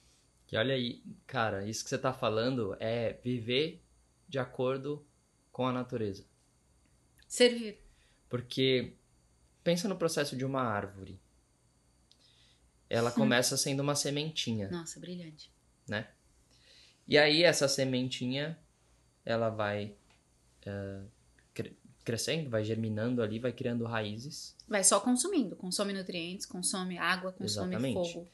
[0.51, 3.81] E olha aí, cara, isso que você tá falando é viver
[4.27, 5.01] de acordo
[5.53, 6.25] com a natureza.
[7.29, 7.79] Servir.
[8.27, 8.93] Porque
[9.63, 11.17] pensa no processo de uma árvore.
[12.89, 14.69] Ela começa sendo uma sementinha.
[14.69, 15.49] Nossa, brilhante.
[15.87, 16.09] Né?
[17.07, 18.57] E aí essa sementinha,
[19.25, 19.95] ela vai
[20.65, 21.07] uh,
[22.03, 24.55] crescendo, vai germinando ali, vai criando raízes.
[24.67, 28.13] Vai só consumindo, consome nutrientes, consome água, consome Exatamente.
[28.13, 28.27] fogo.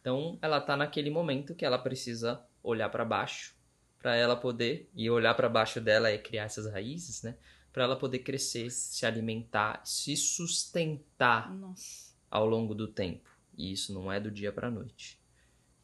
[0.00, 3.54] Então, ela tá naquele momento que ela precisa olhar para baixo
[4.02, 7.36] para ela poder e olhar para baixo dela é criar essas raízes, né?
[7.72, 12.12] Para ela poder crescer, se alimentar, se sustentar Nossa.
[12.28, 13.30] ao longo do tempo.
[13.56, 15.20] E isso não é do dia para noite.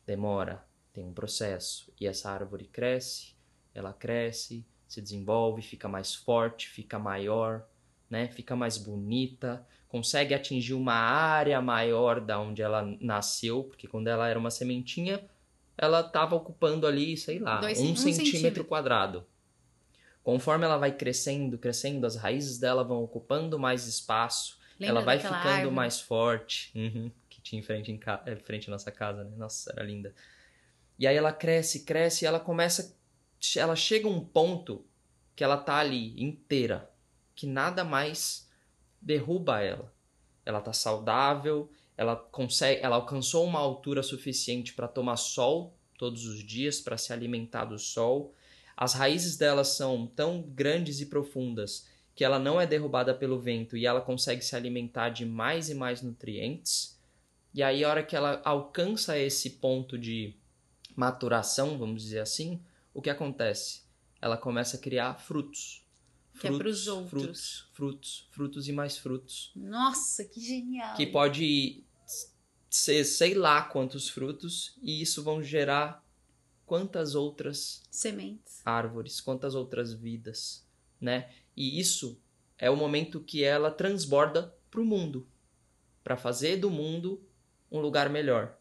[0.04, 1.92] Demora, tem um processo.
[2.00, 3.34] E essa árvore cresce,
[3.74, 7.66] ela cresce, se desenvolve, fica mais forte, fica maior,
[8.08, 8.28] né?
[8.28, 14.28] Fica mais bonita, consegue atingir uma área maior da onde ela nasceu, porque quando ela
[14.28, 15.22] era uma sementinha,
[15.76, 19.26] ela estava ocupando ali, sei lá, Dois, um, um centímetro, centímetro quadrado.
[20.22, 25.18] Conforme ela vai crescendo, crescendo, as raízes dela vão ocupando mais espaço, Lembra ela vai
[25.18, 25.74] ficando árvore?
[25.74, 26.70] mais forte.
[26.74, 28.22] Uhum, que tinha em frente, em, ca...
[28.44, 29.30] frente à nossa casa, né?
[29.36, 30.14] Nossa, era linda.
[30.98, 32.96] E aí ela cresce, cresce, e ela começa
[33.56, 34.84] ela chega a um ponto
[35.36, 36.90] que ela tá ali inteira,
[37.34, 38.48] que nada mais
[39.00, 39.92] derruba ela.
[40.44, 46.42] Ela tá saudável, ela consegue, ela alcançou uma altura suficiente para tomar sol todos os
[46.42, 48.34] dias, para se alimentar do sol.
[48.76, 53.76] As raízes dela são tão grandes e profundas que ela não é derrubada pelo vento
[53.76, 56.98] e ela consegue se alimentar de mais e mais nutrientes.
[57.54, 60.34] E aí, a hora que ela alcança esse ponto de
[60.98, 62.60] maturação, vamos dizer assim,
[62.92, 63.82] o que acontece?
[64.20, 65.86] Ela começa a criar frutos.
[66.40, 67.08] Que é frutos, é para os outros.
[67.10, 69.52] Frutos, frutos, frutos e mais frutos.
[69.54, 70.96] Nossa, que genial!
[70.96, 71.84] Que pode
[72.68, 76.04] ser sei lá quantos frutos e isso vão gerar
[76.66, 80.66] quantas outras sementes, árvores, quantas outras vidas,
[81.00, 81.30] né?
[81.56, 82.20] E isso
[82.58, 85.28] é o momento que ela transborda para o mundo,
[86.02, 87.24] para fazer do mundo
[87.70, 88.57] um lugar melhor.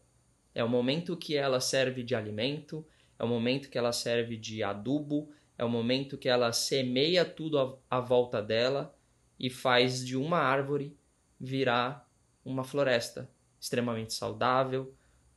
[0.58, 2.84] É o momento que ela serve de alimento,
[3.16, 7.78] é o momento que ela serve de adubo, é o momento que ela semeia tudo
[7.88, 8.92] à, volta dela
[9.38, 10.98] e faz de uma árvore
[11.38, 12.10] virar
[12.44, 14.92] uma floresta extremamente saudável,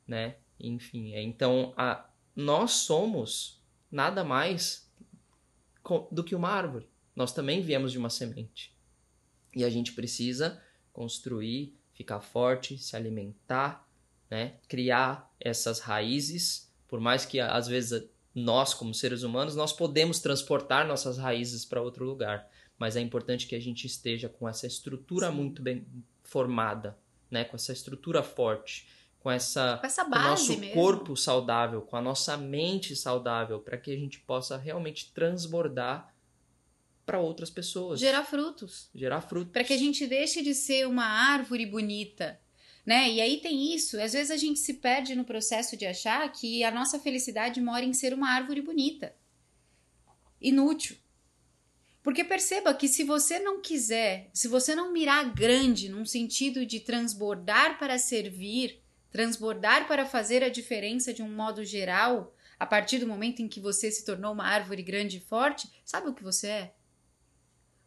[0.07, 0.37] né?
[0.59, 4.91] Enfim, é, então a, nós somos nada mais
[6.11, 6.89] do que uma árvore.
[7.15, 8.75] Nós também viemos de uma semente.
[9.55, 10.59] E a gente precisa
[10.91, 13.87] construir, ficar forte, se alimentar,
[14.31, 14.55] né?
[14.67, 18.03] criar essas raízes por mais que às vezes
[18.35, 23.47] nós, como seres humanos, nós podemos transportar nossas raízes para outro lugar, mas é importante
[23.47, 25.35] que a gente esteja com essa estrutura Sim.
[25.35, 25.87] muito bem
[26.21, 26.97] formada,
[27.29, 28.89] né, com essa estrutura forte,
[29.21, 30.73] com essa, Com essa com o base nosso mesmo.
[30.73, 36.13] corpo saudável, com a nossa mente saudável, para que a gente possa realmente transbordar
[37.05, 38.89] para outras pessoas, Gerar frutos.
[38.93, 39.53] gerar frutos.
[39.53, 42.37] para que a gente deixe de ser uma árvore bonita,
[42.85, 43.09] né?
[43.09, 46.63] E aí tem isso, às vezes a gente se perde no processo de achar que
[46.63, 49.15] a nossa felicidade mora em ser uma árvore bonita.
[50.39, 50.97] Inútil.
[52.03, 56.79] Porque perceba que se você não quiser, se você não mirar grande num sentido de
[56.79, 63.07] transbordar para servir, transbordar para fazer a diferença de um modo geral, a partir do
[63.07, 66.47] momento em que você se tornou uma árvore grande e forte, sabe o que você
[66.47, 66.73] é?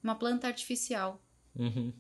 [0.02, 1.20] Uma planta artificial
[1.56, 1.92] Uhum.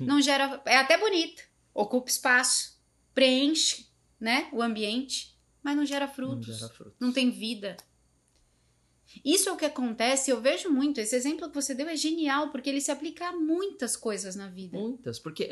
[0.00, 0.60] não gera.
[0.66, 1.42] É até bonita,
[1.76, 2.80] ocupa espaço,
[3.14, 3.86] preenche,
[4.18, 6.94] né, o ambiente, mas não gera Não frutos, gera frutos.
[6.98, 7.76] não tem vida.
[9.24, 10.98] Isso é o que acontece, eu vejo muito.
[11.00, 14.48] Esse exemplo que você deu é genial, porque ele se aplica a muitas coisas na
[14.48, 14.76] vida.
[14.76, 15.48] Muitas, porque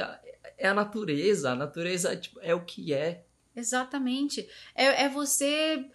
[0.59, 3.25] é a natureza, a natureza tipo, é o que é.
[3.55, 4.49] Exatamente.
[4.75, 5.89] É, é você.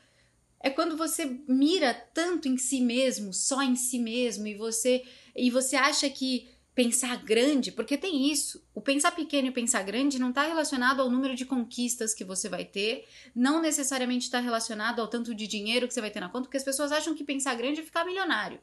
[0.62, 5.04] É quando você mira tanto em si mesmo, só em si mesmo, e você
[5.36, 8.66] e você acha que pensar grande, porque tem isso.
[8.74, 12.48] O pensar pequeno e pensar grande não está relacionado ao número de conquistas que você
[12.48, 16.30] vai ter, não necessariamente está relacionado ao tanto de dinheiro que você vai ter na
[16.30, 18.62] conta, porque as pessoas acham que pensar grande é ficar milionário.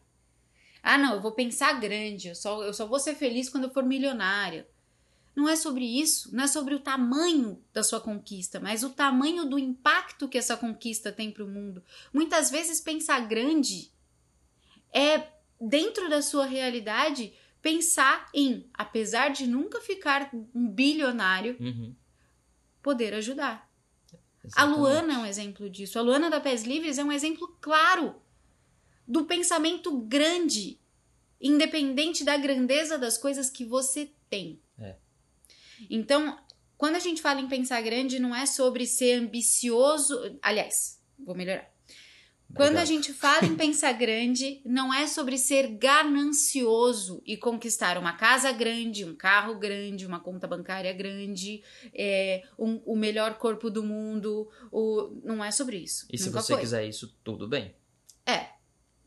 [0.82, 3.70] Ah, não, eu vou pensar grande, eu só, eu só vou ser feliz quando eu
[3.70, 4.64] for milionário.
[5.34, 9.44] Não é sobre isso, não é sobre o tamanho da sua conquista, mas o tamanho
[9.44, 11.84] do impacto que essa conquista tem para o mundo.
[12.14, 13.92] Muitas vezes pensar grande
[14.90, 17.34] é dentro da sua realidade
[17.66, 21.96] pensar em, apesar de nunca ficar um bilionário, Uhum.
[22.80, 23.68] poder ajudar.
[24.44, 24.78] A Exatamente.
[24.78, 25.98] Luana é um exemplo disso.
[25.98, 28.14] A Luana da Pés Livres é um exemplo claro
[29.08, 30.78] do pensamento grande,
[31.40, 34.60] independente da grandeza das coisas que você tem.
[34.78, 34.94] É.
[35.90, 36.38] Então,
[36.78, 40.38] quando a gente fala em pensar grande, não é sobre ser ambicioso.
[40.40, 41.68] Aliás, vou melhorar.
[42.54, 42.86] Quando a Obrigado.
[42.86, 49.04] gente fala em pensar grande, não é sobre ser ganancioso e conquistar uma casa grande,
[49.04, 51.62] um carro grande, uma conta bancária grande,
[51.94, 54.48] é, um- o melhor corpo do mundo.
[54.72, 56.06] O, não é sobre isso.
[56.12, 56.62] E se você foi.
[56.62, 57.74] quiser isso, tudo bem.
[58.24, 58.50] É.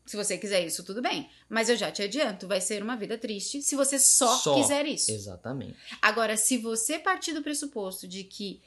[0.06, 1.28] Se você quiser isso, tudo bem.
[1.48, 4.54] Mas eu já te adianto, vai ser uma vida triste se você só, Só.
[4.56, 5.10] quiser isso.
[5.10, 5.76] Exatamente.
[6.02, 8.60] Agora, se você partir do pressuposto de que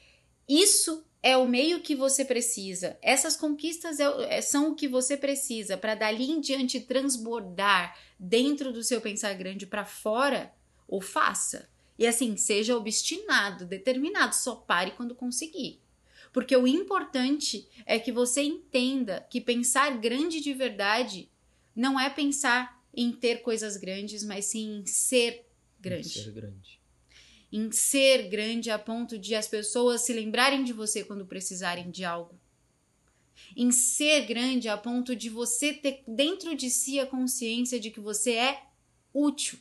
[0.48, 5.16] isso é o meio que você precisa, essas conquistas é é- são o que você
[5.16, 10.52] precisa para dali em diante transbordar dentro do seu pensar grande para fora,
[10.86, 11.66] ou faça.
[11.98, 15.80] E assim, seja obstinado, determinado, só pare quando conseguir.
[16.30, 21.30] Porque o importante é que você entenda que pensar grande de verdade
[21.74, 25.46] não é pensar em ter coisas grandes, mas sim em ser
[25.80, 26.73] grande Ser grande.
[27.54, 32.04] Em ser grande a ponto de as pessoas se lembrarem de você quando precisarem de
[32.04, 32.34] algo.
[33.56, 38.00] Em ser grande a ponto de você ter dentro de si a consciência de que
[38.00, 38.64] você é
[39.12, 39.60] útil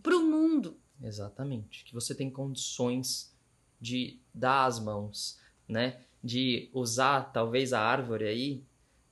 [0.00, 0.78] para o mundo.
[1.02, 1.82] Exatamente.
[1.82, 3.34] Que você tem condições
[3.80, 6.00] de dar as mãos, né?
[6.22, 8.62] De usar talvez a árvore aí,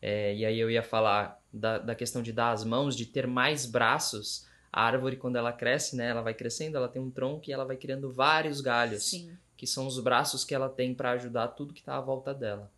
[0.00, 3.26] é, e aí eu ia falar da, da questão de dar as mãos, de ter
[3.26, 4.46] mais braços.
[4.72, 6.08] A árvore, quando ela cresce, né?
[6.08, 9.36] Ela vai crescendo, ela tem um tronco e ela vai criando vários galhos, Sim.
[9.56, 12.70] que são os braços que ela tem para ajudar tudo que está à volta dela.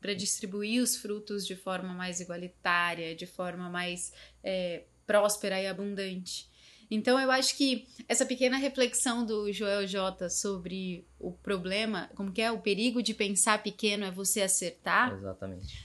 [0.00, 6.50] Para distribuir os frutos de forma mais igualitária, de forma mais é, próspera e abundante.
[6.90, 12.40] Então eu acho que essa pequena reflexão do Joel J sobre o problema, como que
[12.40, 15.84] é o perigo de pensar pequeno é você acertar, Exatamente.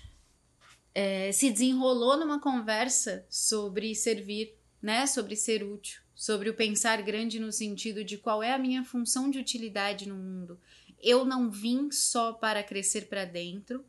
[0.93, 5.05] é, se desenrolou numa conversa sobre servir, né?
[5.05, 9.29] Sobre ser útil, sobre o pensar grande no sentido de qual é a minha função
[9.29, 10.59] de utilidade no mundo.
[10.99, 13.83] Eu não vim só para crescer para dentro.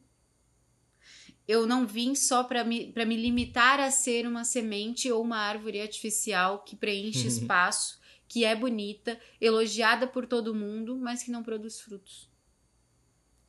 [1.47, 5.39] Eu não vim só para me, pra me limitar a ser uma semente ou uma
[5.39, 11.43] árvore artificial que preenche espaço, que é bonita, elogiada por todo mundo, mas que não
[11.43, 12.31] produz frutos.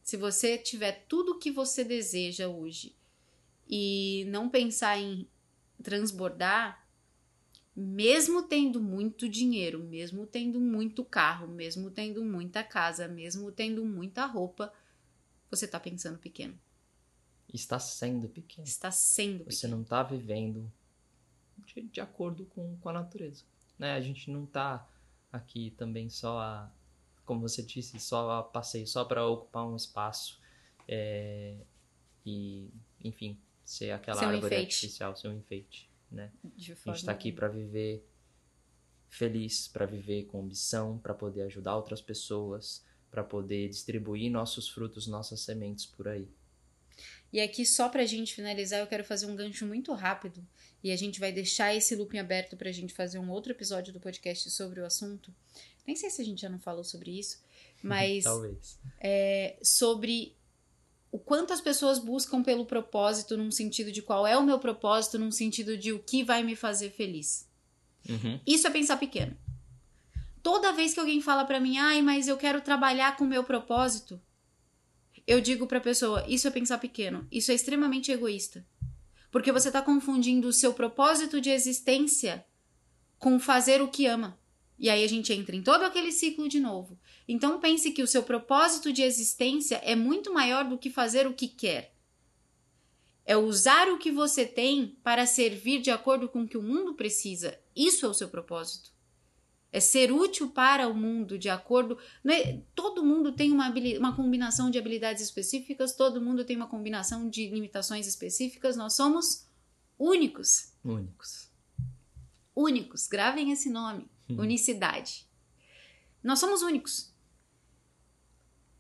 [0.02, 2.94] Se você tiver tudo o que você deseja hoje
[3.70, 5.26] e não pensar em
[5.82, 6.83] transbordar,
[7.76, 14.26] mesmo tendo muito dinheiro, mesmo tendo muito carro, mesmo tendo muita casa, mesmo tendo muita
[14.26, 14.72] roupa,
[15.50, 16.58] você está pensando pequeno.
[17.54, 18.66] Está sendo pequeno.
[18.68, 19.76] Está sendo Você pequeno.
[19.78, 20.72] não está vivendo
[21.66, 23.44] de, de acordo com, com a natureza.
[23.78, 23.94] Né?
[23.94, 24.88] A gente não está
[25.32, 26.72] aqui também só a,
[27.26, 30.40] como você disse, só a passeio, só para ocupar um espaço
[30.88, 31.56] é,
[32.26, 32.70] e,
[33.04, 34.76] enfim, ser aquela Ser um árvore enfeite.
[34.76, 35.90] artificial, ser um enfeite.
[36.14, 36.32] Né?
[36.56, 38.08] De A forma gente está aqui para viver
[39.10, 45.08] feliz, para viver com ambição, para poder ajudar outras pessoas, para poder distribuir nossos frutos,
[45.08, 46.28] nossas sementes por aí.
[47.32, 50.46] E aqui, só pra gente finalizar, eu quero fazer um gancho muito rápido.
[50.84, 54.00] E a gente vai deixar esse looping aberto pra gente fazer um outro episódio do
[54.00, 55.34] podcast sobre o assunto.
[55.86, 57.44] Nem sei se a gente já não falou sobre isso,
[57.82, 58.80] mas Talvez.
[59.00, 60.36] é, sobre
[61.14, 65.20] o quanto as pessoas buscam pelo propósito, num sentido de qual é o meu propósito,
[65.20, 67.48] num sentido de o que vai me fazer feliz.
[68.10, 68.40] Uhum.
[68.48, 69.38] Isso é pensar pequeno.
[70.42, 73.44] Toda vez que alguém fala pra mim, ai, mas eu quero trabalhar com o meu
[73.44, 74.20] propósito,
[75.28, 77.28] eu digo pra pessoa, isso é pensar pequeno.
[77.32, 78.66] Isso é extremamente egoísta.
[79.32, 82.44] Porque você tá confundindo o seu propósito de existência
[83.20, 84.36] com fazer o que ama.
[84.80, 87.00] E aí a gente entra em todo aquele ciclo de novo.
[87.28, 91.34] Então pense que o seu propósito de existência é muito maior do que fazer o
[91.34, 91.94] que quer.
[93.26, 96.94] É usar o que você tem para servir de acordo com o que o mundo
[96.94, 97.58] precisa.
[97.76, 98.92] Isso é o seu propósito.
[99.72, 101.98] É ser útil para o mundo de acordo.
[102.24, 102.62] né?
[102.76, 107.48] Todo mundo tem uma, uma combinação de habilidades específicas, todo mundo tem uma combinação de
[107.50, 108.76] limitações específicas.
[108.76, 109.48] Nós somos
[109.98, 110.74] únicos.
[110.84, 111.50] Únicos.
[112.54, 113.08] Únicos.
[113.08, 114.06] Gravem esse nome.
[114.30, 115.26] Unicidade.
[116.22, 117.13] Nós somos únicos.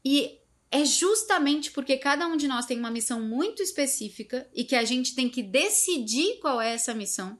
[0.03, 0.39] E
[0.71, 4.83] é justamente porque cada um de nós tem uma missão muito específica e que a
[4.83, 7.37] gente tem que decidir qual é essa missão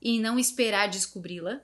[0.00, 1.62] e não esperar descobri-la,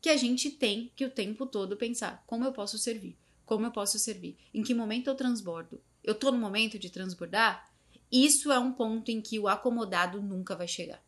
[0.00, 3.70] que a gente tem que o tempo todo pensar como eu posso servir, como eu
[3.70, 5.80] posso servir, em que momento eu transbordo.
[6.04, 7.70] Eu tô no momento de transbordar?
[8.10, 11.02] Isso é um ponto em que o acomodado nunca vai chegar.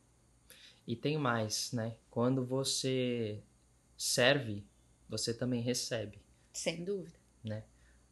[0.87, 1.97] E tem mais, né?
[2.11, 3.43] Quando você
[3.97, 4.65] serve,
[5.09, 6.19] você também recebe,
[6.53, 7.17] Sem dúvida.
[7.45, 7.65] né?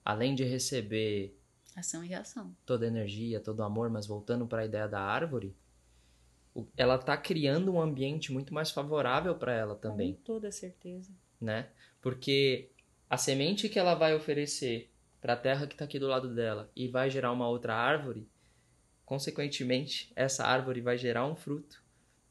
[0.05, 1.37] Além de receber
[1.77, 2.55] Ação e reação.
[2.67, 5.55] toda a energia, todo o amor, mas voltando para a ideia da árvore,
[6.77, 11.11] ela tá criando um ambiente muito mais favorável para ela também, Com toda certeza.
[11.41, 11.69] né?
[12.01, 12.71] Porque
[13.09, 14.91] a semente que ela vai oferecer
[15.21, 18.29] para a terra que está aqui do lado dela e vai gerar uma outra árvore,
[19.05, 21.83] consequentemente, essa árvore vai gerar um fruto,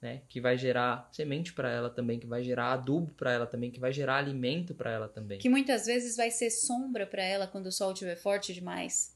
[0.01, 0.21] né?
[0.29, 3.79] Que vai gerar semente para ela também, que vai gerar adubo para ela também, que
[3.79, 5.39] vai gerar alimento para ela também.
[5.39, 9.15] Que muitas vezes vai ser sombra para ela quando o sol estiver forte demais.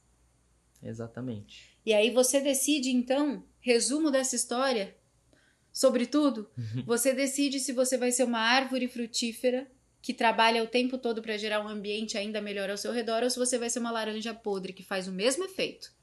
[0.82, 1.74] Exatamente.
[1.86, 4.96] E aí você decide, então, resumo dessa história,
[5.72, 6.50] sobretudo,
[6.86, 9.68] você decide se você vai ser uma árvore frutífera
[10.02, 13.30] que trabalha o tempo todo para gerar um ambiente ainda melhor ao seu redor, ou
[13.30, 15.94] se você vai ser uma laranja podre que faz o mesmo efeito.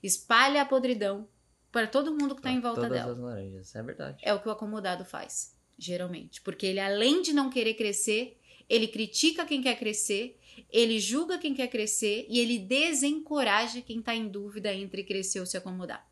[0.00, 1.28] Espalha a podridão
[1.70, 3.12] para todo mundo que está em volta todas dela.
[3.12, 4.22] as laranjas, é verdade.
[4.22, 6.40] É o que o acomodado faz, geralmente.
[6.40, 8.38] Porque ele, além de não querer crescer,
[8.68, 10.38] ele critica quem quer crescer,
[10.70, 15.46] ele julga quem quer crescer e ele desencoraja quem tá em dúvida entre crescer ou
[15.46, 16.06] se acomodar.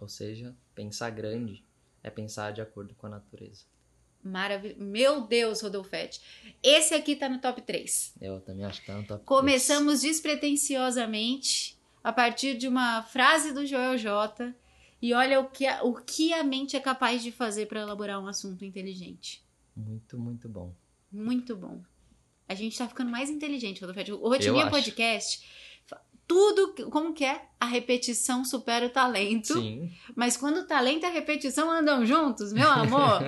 [0.00, 1.64] Ou seja, pensar grande
[2.02, 3.64] é pensar de acordo com a natureza.
[4.22, 4.80] Maravilhoso.
[4.80, 6.20] Meu Deus, Rodolfete.
[6.62, 8.14] Esse aqui tá no top 3.
[8.20, 13.64] Eu também acho que tá no top Começamos despretensiosamente a partir de uma frase do
[13.64, 14.54] Joel J.
[15.00, 18.20] E olha o que a, o que a mente é capaz de fazer para elaborar
[18.20, 19.42] um assunto inteligente.
[19.74, 20.74] Muito, muito bom.
[21.10, 21.82] Muito bom.
[22.46, 24.12] A gente tá ficando mais inteligente, Rodolfete.
[24.12, 24.74] O Rotininha acho.
[24.74, 25.42] Podcast,
[26.30, 27.44] tudo, como que é?
[27.58, 29.54] A repetição supera o talento.
[29.54, 29.92] Sim.
[30.14, 33.20] Mas quando o talento e a repetição andam juntos, meu amor.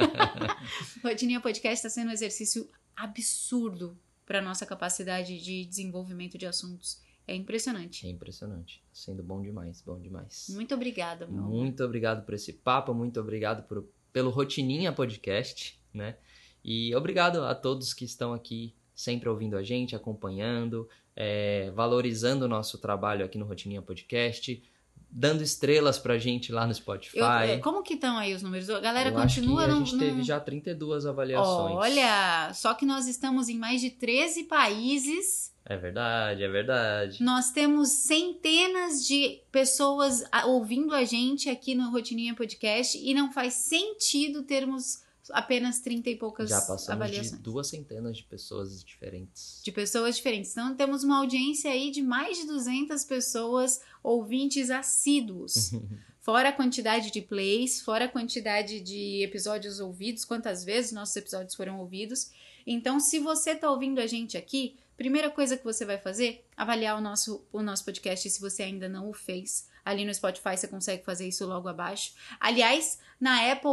[1.04, 2.66] Rotininha Podcast está sendo um exercício
[2.96, 7.00] absurdo para nossa capacidade de desenvolvimento de assuntos.
[7.28, 8.06] É impressionante.
[8.06, 8.78] É impressionante.
[8.78, 10.46] Tá Sendo bom demais, bom demais.
[10.50, 11.50] Muito obrigada, meu amor.
[11.50, 16.16] Muito obrigado por esse papo, muito obrigado por, pelo Rotininha Podcast, né?
[16.64, 22.48] E obrigado a todos que estão aqui sempre ouvindo a gente, acompanhando, é, valorizando o
[22.48, 24.62] nosso trabalho aqui no Rotininha Podcast,
[25.10, 27.18] dando estrelas pra gente lá no Spotify.
[27.54, 28.68] Eu- como que estão aí os números?
[28.70, 31.76] A galera Eu acho continua que a não- gente não- teve já 32 avaliações.
[31.76, 35.54] Olha, só que nós estamos em mais de 13 países.
[35.68, 37.22] É verdade, é verdade.
[37.22, 43.32] Nós temos centenas de pessoas a- ouvindo a gente aqui no Rotininha Podcast e não
[43.32, 47.32] faz sentido termos apenas 30 e poucas Já passamos avaliações.
[47.32, 49.60] de duas centenas de pessoas diferentes.
[49.64, 50.52] de pessoas diferentes.
[50.52, 55.72] Então temos uma audiência aí de mais de 200 pessoas ouvintes assíduos.
[56.20, 61.54] Fora a quantidade de plays, fora a quantidade de episódios ouvidos, quantas vezes nossos episódios
[61.54, 62.32] foram ouvidos.
[62.66, 66.96] Então, se você está ouvindo a gente aqui, primeira coisa que você vai fazer, avaliar
[66.96, 69.68] o nosso, o nosso podcast se você ainda não o fez.
[69.84, 72.12] Ali no Spotify você consegue fazer isso logo abaixo.
[72.40, 73.70] Aliás, na Apple,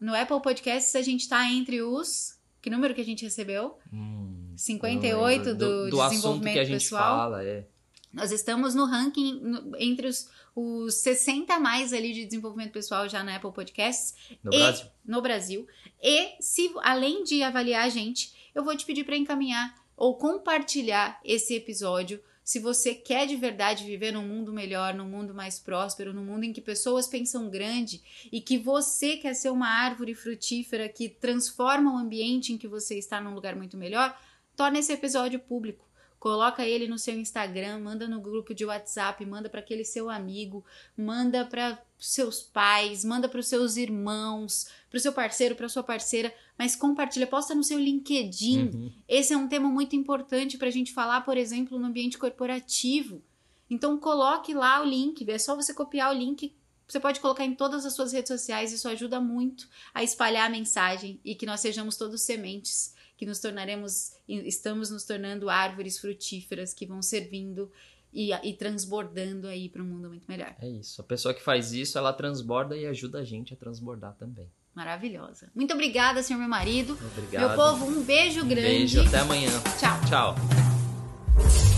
[0.00, 2.38] no Apple Podcasts a gente tá entre os.
[2.62, 3.76] Que número que a gente recebeu?
[3.92, 5.54] Hum, 58 não lembro.
[5.56, 7.18] do, do assunto desenvolvimento que a gente pessoal.
[7.18, 7.66] fala, é.
[8.12, 13.24] Nós estamos no ranking no- entre os, os 60 mais ali de desenvolvimento pessoal já
[13.24, 14.86] na Apple Podcasts No E- Brasil.
[15.04, 15.66] no Brasil.
[16.02, 21.20] E se além de avaliar a gente, eu vou te pedir para encaminhar ou compartilhar
[21.24, 26.12] esse episódio se você quer de verdade viver num mundo melhor, num mundo mais próspero,
[26.12, 30.88] num mundo em que pessoas pensam grande e que você quer ser uma árvore frutífera
[30.88, 34.18] que transforma o ambiente em que você está num lugar muito melhor,
[34.56, 35.91] torne esse episódio público.
[36.22, 40.64] Coloca ele no seu Instagram, manda no grupo de WhatsApp, manda para aquele seu amigo,
[40.96, 45.82] manda para seus pais, manda para os seus irmãos, para o seu parceiro, para sua
[45.82, 48.70] parceira, mas compartilha, posta no seu LinkedIn.
[48.72, 48.92] Uhum.
[49.08, 53.20] Esse é um tema muito importante para a gente falar, por exemplo, no ambiente corporativo.
[53.68, 56.54] Então coloque lá o link, é só você copiar o link.
[56.86, 60.52] Você pode colocar em todas as suas redes sociais, isso ajuda muito a espalhar a
[60.52, 62.91] mensagem e que nós sejamos todos sementes
[63.22, 67.70] que nos tornaremos, estamos nos tornando árvores frutíferas que vão servindo
[68.12, 70.52] e, e transbordando aí para um mundo muito melhor.
[70.60, 71.00] É isso.
[71.00, 74.50] A pessoa que faz isso, ela transborda e ajuda a gente a transbordar também.
[74.74, 75.52] Maravilhosa.
[75.54, 76.98] Muito obrigada, senhor meu marido.
[77.12, 77.46] Obrigado.
[77.46, 78.60] Meu povo, um beijo grande.
[78.60, 79.50] Beijo, até amanhã.
[79.78, 80.00] Tchau.
[80.08, 81.71] Tchau.